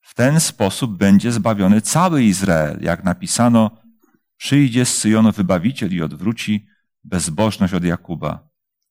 [0.00, 3.70] W ten sposób będzie zbawiony cały Izrael, jak napisano,
[4.36, 6.66] przyjdzie z Syjonu wybawiciel i odwróci
[7.04, 8.48] bezbożność od Jakuba.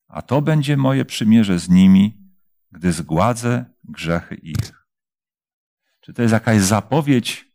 [0.08, 2.18] A to będzie moje przymierze z nimi,
[2.70, 4.86] gdy zgładzę grzechy ich.
[6.00, 7.51] Czy to jest jakaś zapowiedź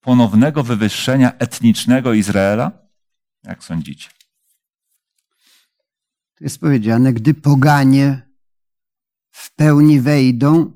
[0.00, 2.72] ponownego wywyższenia etnicznego Izraela?
[3.44, 4.08] Jak sądzicie?
[6.38, 8.22] To jest powiedziane, gdy poganie
[9.30, 10.72] w pełni wejdą,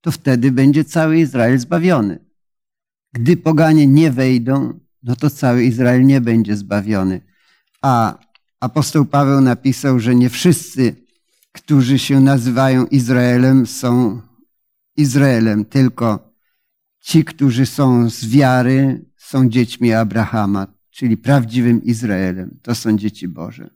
[0.00, 2.18] to wtedy będzie cały Izrael zbawiony.
[3.12, 7.20] Gdy poganie nie wejdą, no to cały Izrael nie będzie zbawiony.
[7.82, 8.18] A
[8.60, 10.96] apostoł Paweł napisał, że nie wszyscy,
[11.52, 14.20] którzy się nazywają Izraelem, są
[14.96, 16.29] Izraelem, tylko
[17.00, 22.58] ci, którzy są z wiary, są dziećmi Abrahama, czyli prawdziwym Izraelem.
[22.62, 23.70] To są dzieci Boże.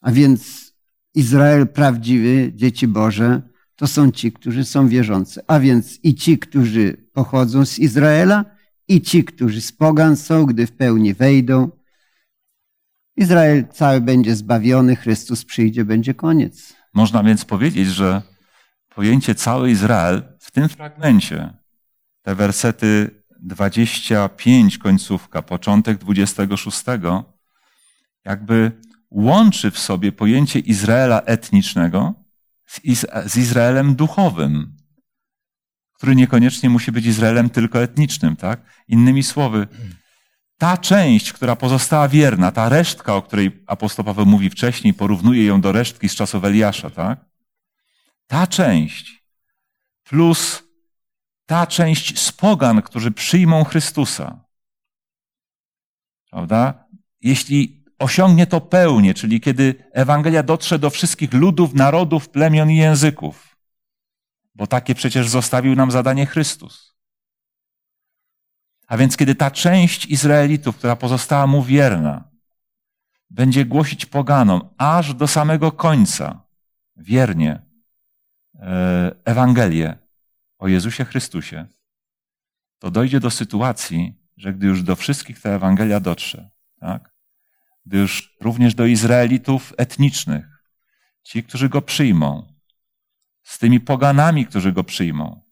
[0.00, 0.72] A więc
[1.14, 3.42] Izrael prawdziwy, dzieci Boże,
[3.76, 5.40] to są ci, którzy są wierzący.
[5.46, 8.44] A więc i ci, którzy pochodzą z Izraela,
[8.88, 11.70] i ci, którzy z pogan są, gdy w pełni wejdą.
[13.16, 16.74] Izrael cały będzie zbawiony, Chrystus przyjdzie, będzie koniec.
[16.94, 18.22] Można więc powiedzieć, że
[18.94, 21.54] pojęcie cały Izrael w tym fragmencie,
[22.22, 26.84] te wersety 25 końcówka, początek 26,
[28.24, 28.72] jakby
[29.10, 32.14] łączy w sobie pojęcie Izraela etnicznego
[33.26, 34.76] z, Izraelem duchowym,
[35.92, 38.60] który niekoniecznie musi być Izraelem tylko etnicznym, tak?
[38.88, 39.66] Innymi słowy,
[40.58, 45.60] ta część, która pozostała wierna, ta resztka, o której apostoł Paweł mówi wcześniej, porównuje ją
[45.60, 47.24] do resztki z czasów Eliasza, tak?
[48.26, 49.24] Ta część
[50.04, 50.67] plus
[51.48, 54.44] ta część z pogan, którzy przyjmą Chrystusa.
[56.30, 56.84] Prawda?
[57.20, 63.56] Jeśli osiągnie to pełnię, czyli kiedy Ewangelia dotrze do wszystkich ludów, narodów, plemion i języków.
[64.54, 66.94] Bo takie przecież zostawił nam zadanie Chrystus.
[68.86, 72.30] A więc kiedy ta część Izraelitów, która pozostała mu wierna,
[73.30, 76.42] będzie głosić poganom aż do samego końca,
[76.96, 77.62] wiernie,
[78.54, 80.07] e, Ewangelię
[80.58, 81.66] o Jezusie Chrystusie,
[82.78, 86.50] to dojdzie do sytuacji, że gdy już do wszystkich ta Ewangelia dotrze,
[86.80, 87.14] tak,
[87.86, 90.46] gdyż również do Izraelitów etnicznych,
[91.22, 92.58] ci, którzy go przyjmą,
[93.42, 95.42] z tymi poganami, którzy go przyjmą,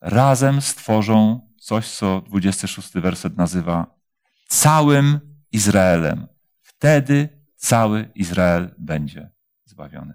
[0.00, 3.96] razem stworzą coś, co 26 werset nazywa
[4.48, 5.20] całym
[5.52, 6.26] Izraelem.
[6.62, 9.30] Wtedy cały Izrael będzie
[9.64, 10.14] zbawiony.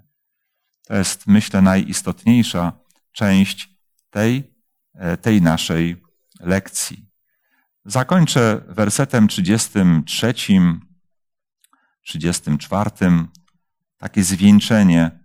[0.88, 2.74] To jest, myślę, najistotniejsza
[3.12, 3.71] część
[4.12, 4.52] tej
[4.94, 6.04] e, tej naszej
[6.40, 7.12] lekcji.
[7.86, 10.34] Zakończę wersetem 33,
[12.02, 12.92] 34,
[13.98, 15.20] takie zwieńczenie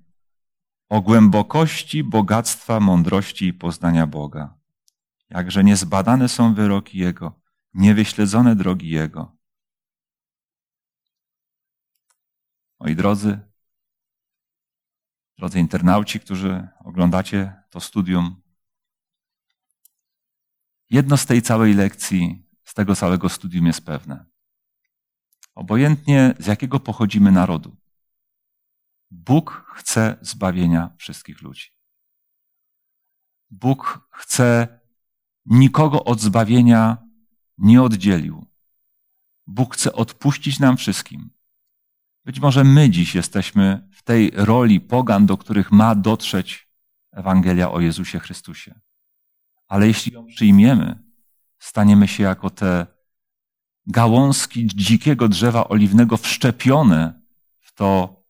[0.89, 4.55] o głębokości bogactwa mądrości i poznania Boga.
[5.31, 7.41] Jakże niezbadane są wyroki Jego,
[7.75, 9.37] niewyśledzone drogi Jego.
[12.81, 13.39] Moi drodzy,
[15.39, 18.46] drodzy internauci, którzy oglądacie to studium,
[20.91, 24.25] jedno z tej całej lekcji, z tego całego studium jest pewne.
[25.55, 27.77] Obojętnie z jakiego pochodzimy narodu,
[29.11, 31.71] Bóg chce zbawienia wszystkich ludzi.
[33.51, 34.79] Bóg chce
[35.47, 36.99] nikogo od zbawienia
[37.59, 38.47] nie oddzielił.
[39.47, 41.31] Bóg chce odpuścić nam wszystkim.
[42.25, 46.69] Być może my dziś jesteśmy w tej roli pogan, do których ma dotrzeć
[47.13, 48.81] Ewangelia o Jezusie Chrystusie.
[49.69, 51.03] Ale jeśli ją przyjmiemy,
[51.59, 52.87] staniemy się jako te
[53.87, 57.23] gałązki dzikiego drzewa oliwnego wszczepione
[57.61, 58.23] w to,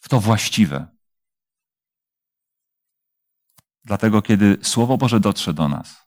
[0.00, 0.86] w to właściwe.
[3.84, 6.06] Dlatego, kiedy Słowo Boże dotrze do nas,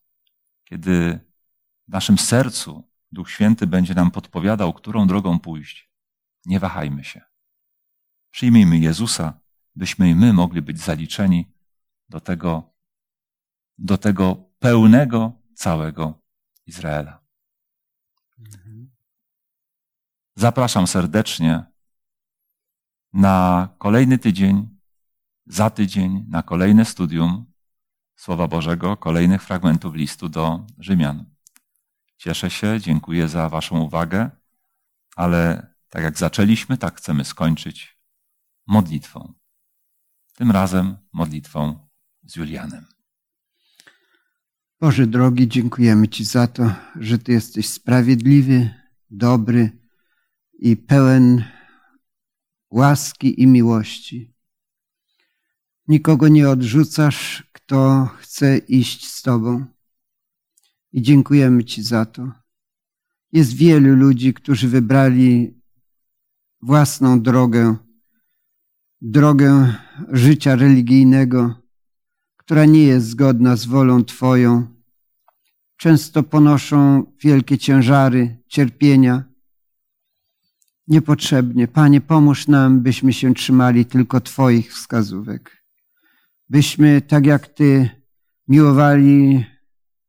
[0.63, 1.19] kiedy
[1.87, 5.89] w naszym sercu Duch Święty będzie nam podpowiadał, którą drogą pójść,
[6.45, 7.21] nie wahajmy się.
[8.31, 9.39] Przyjmijmy Jezusa,
[9.75, 11.51] byśmy i my mogli być zaliczeni
[12.09, 12.72] do tego,
[13.83, 16.21] do tego pełnego całego
[16.65, 17.23] Izraela.
[20.35, 21.63] Zapraszam serdecznie
[23.13, 24.79] na kolejny tydzień,
[25.45, 27.53] za tydzień, na kolejne studium
[28.15, 31.25] Słowa Bożego, kolejnych fragmentów listu do Rzymian.
[32.17, 34.29] Cieszę się, dziękuję za Waszą uwagę,
[35.15, 37.99] ale tak jak zaczęliśmy, tak chcemy skończyć
[38.67, 39.33] modlitwą.
[40.35, 41.89] Tym razem modlitwą
[42.23, 42.92] z Julianem.
[44.83, 48.69] Boże drogi, dziękujemy Ci za to, że Ty jesteś sprawiedliwy,
[49.09, 49.71] dobry
[50.53, 51.43] i pełen
[52.69, 54.33] łaski i miłości.
[55.87, 59.65] Nikogo nie odrzucasz, kto chce iść z Tobą.
[60.91, 62.31] I dziękujemy Ci za to.
[63.31, 65.61] Jest wielu ludzi, którzy wybrali
[66.61, 67.75] własną drogę,
[69.01, 69.75] drogę
[70.11, 71.55] życia religijnego,
[72.37, 74.72] która nie jest zgodna z wolą Twoją.
[75.83, 79.23] Często ponoszą wielkie ciężary, cierpienia.
[80.87, 81.67] Niepotrzebnie.
[81.67, 85.63] Panie, pomóż nam, byśmy się trzymali tylko Twoich wskazówek.
[86.49, 87.89] Byśmy, tak jak Ty,
[88.47, 89.45] miłowali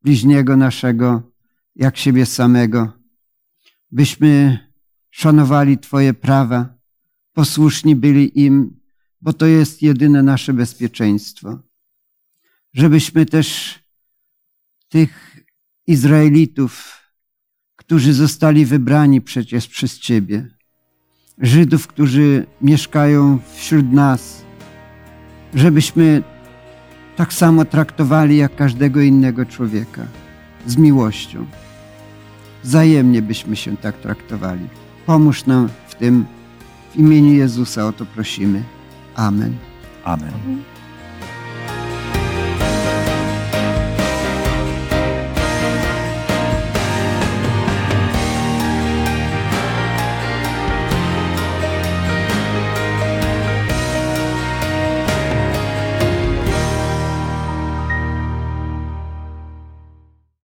[0.03, 1.33] bliźniego naszego,
[1.75, 2.93] jak siebie samego.
[3.91, 4.59] Byśmy
[5.11, 6.75] szanowali Twoje prawa,
[7.33, 8.81] posłuszni byli im,
[9.21, 11.59] bo to jest jedyne nasze bezpieczeństwo.
[12.73, 13.79] Żebyśmy też
[14.89, 15.24] tych
[15.87, 17.01] Izraelitów,
[17.77, 20.49] którzy zostali wybrani przecież przez Ciebie,
[21.39, 24.45] Żydów, którzy mieszkają wśród nas,
[25.55, 26.23] żebyśmy
[27.17, 30.07] tak samo traktowali jak każdego innego człowieka,
[30.67, 31.47] z miłością.
[32.65, 34.69] Wzajemnie byśmy się tak traktowali.
[35.07, 36.25] Pomóż nam w tym.
[36.95, 38.63] W imieniu Jezusa o to prosimy.
[39.15, 39.57] Amen.
[40.05, 40.33] Amen.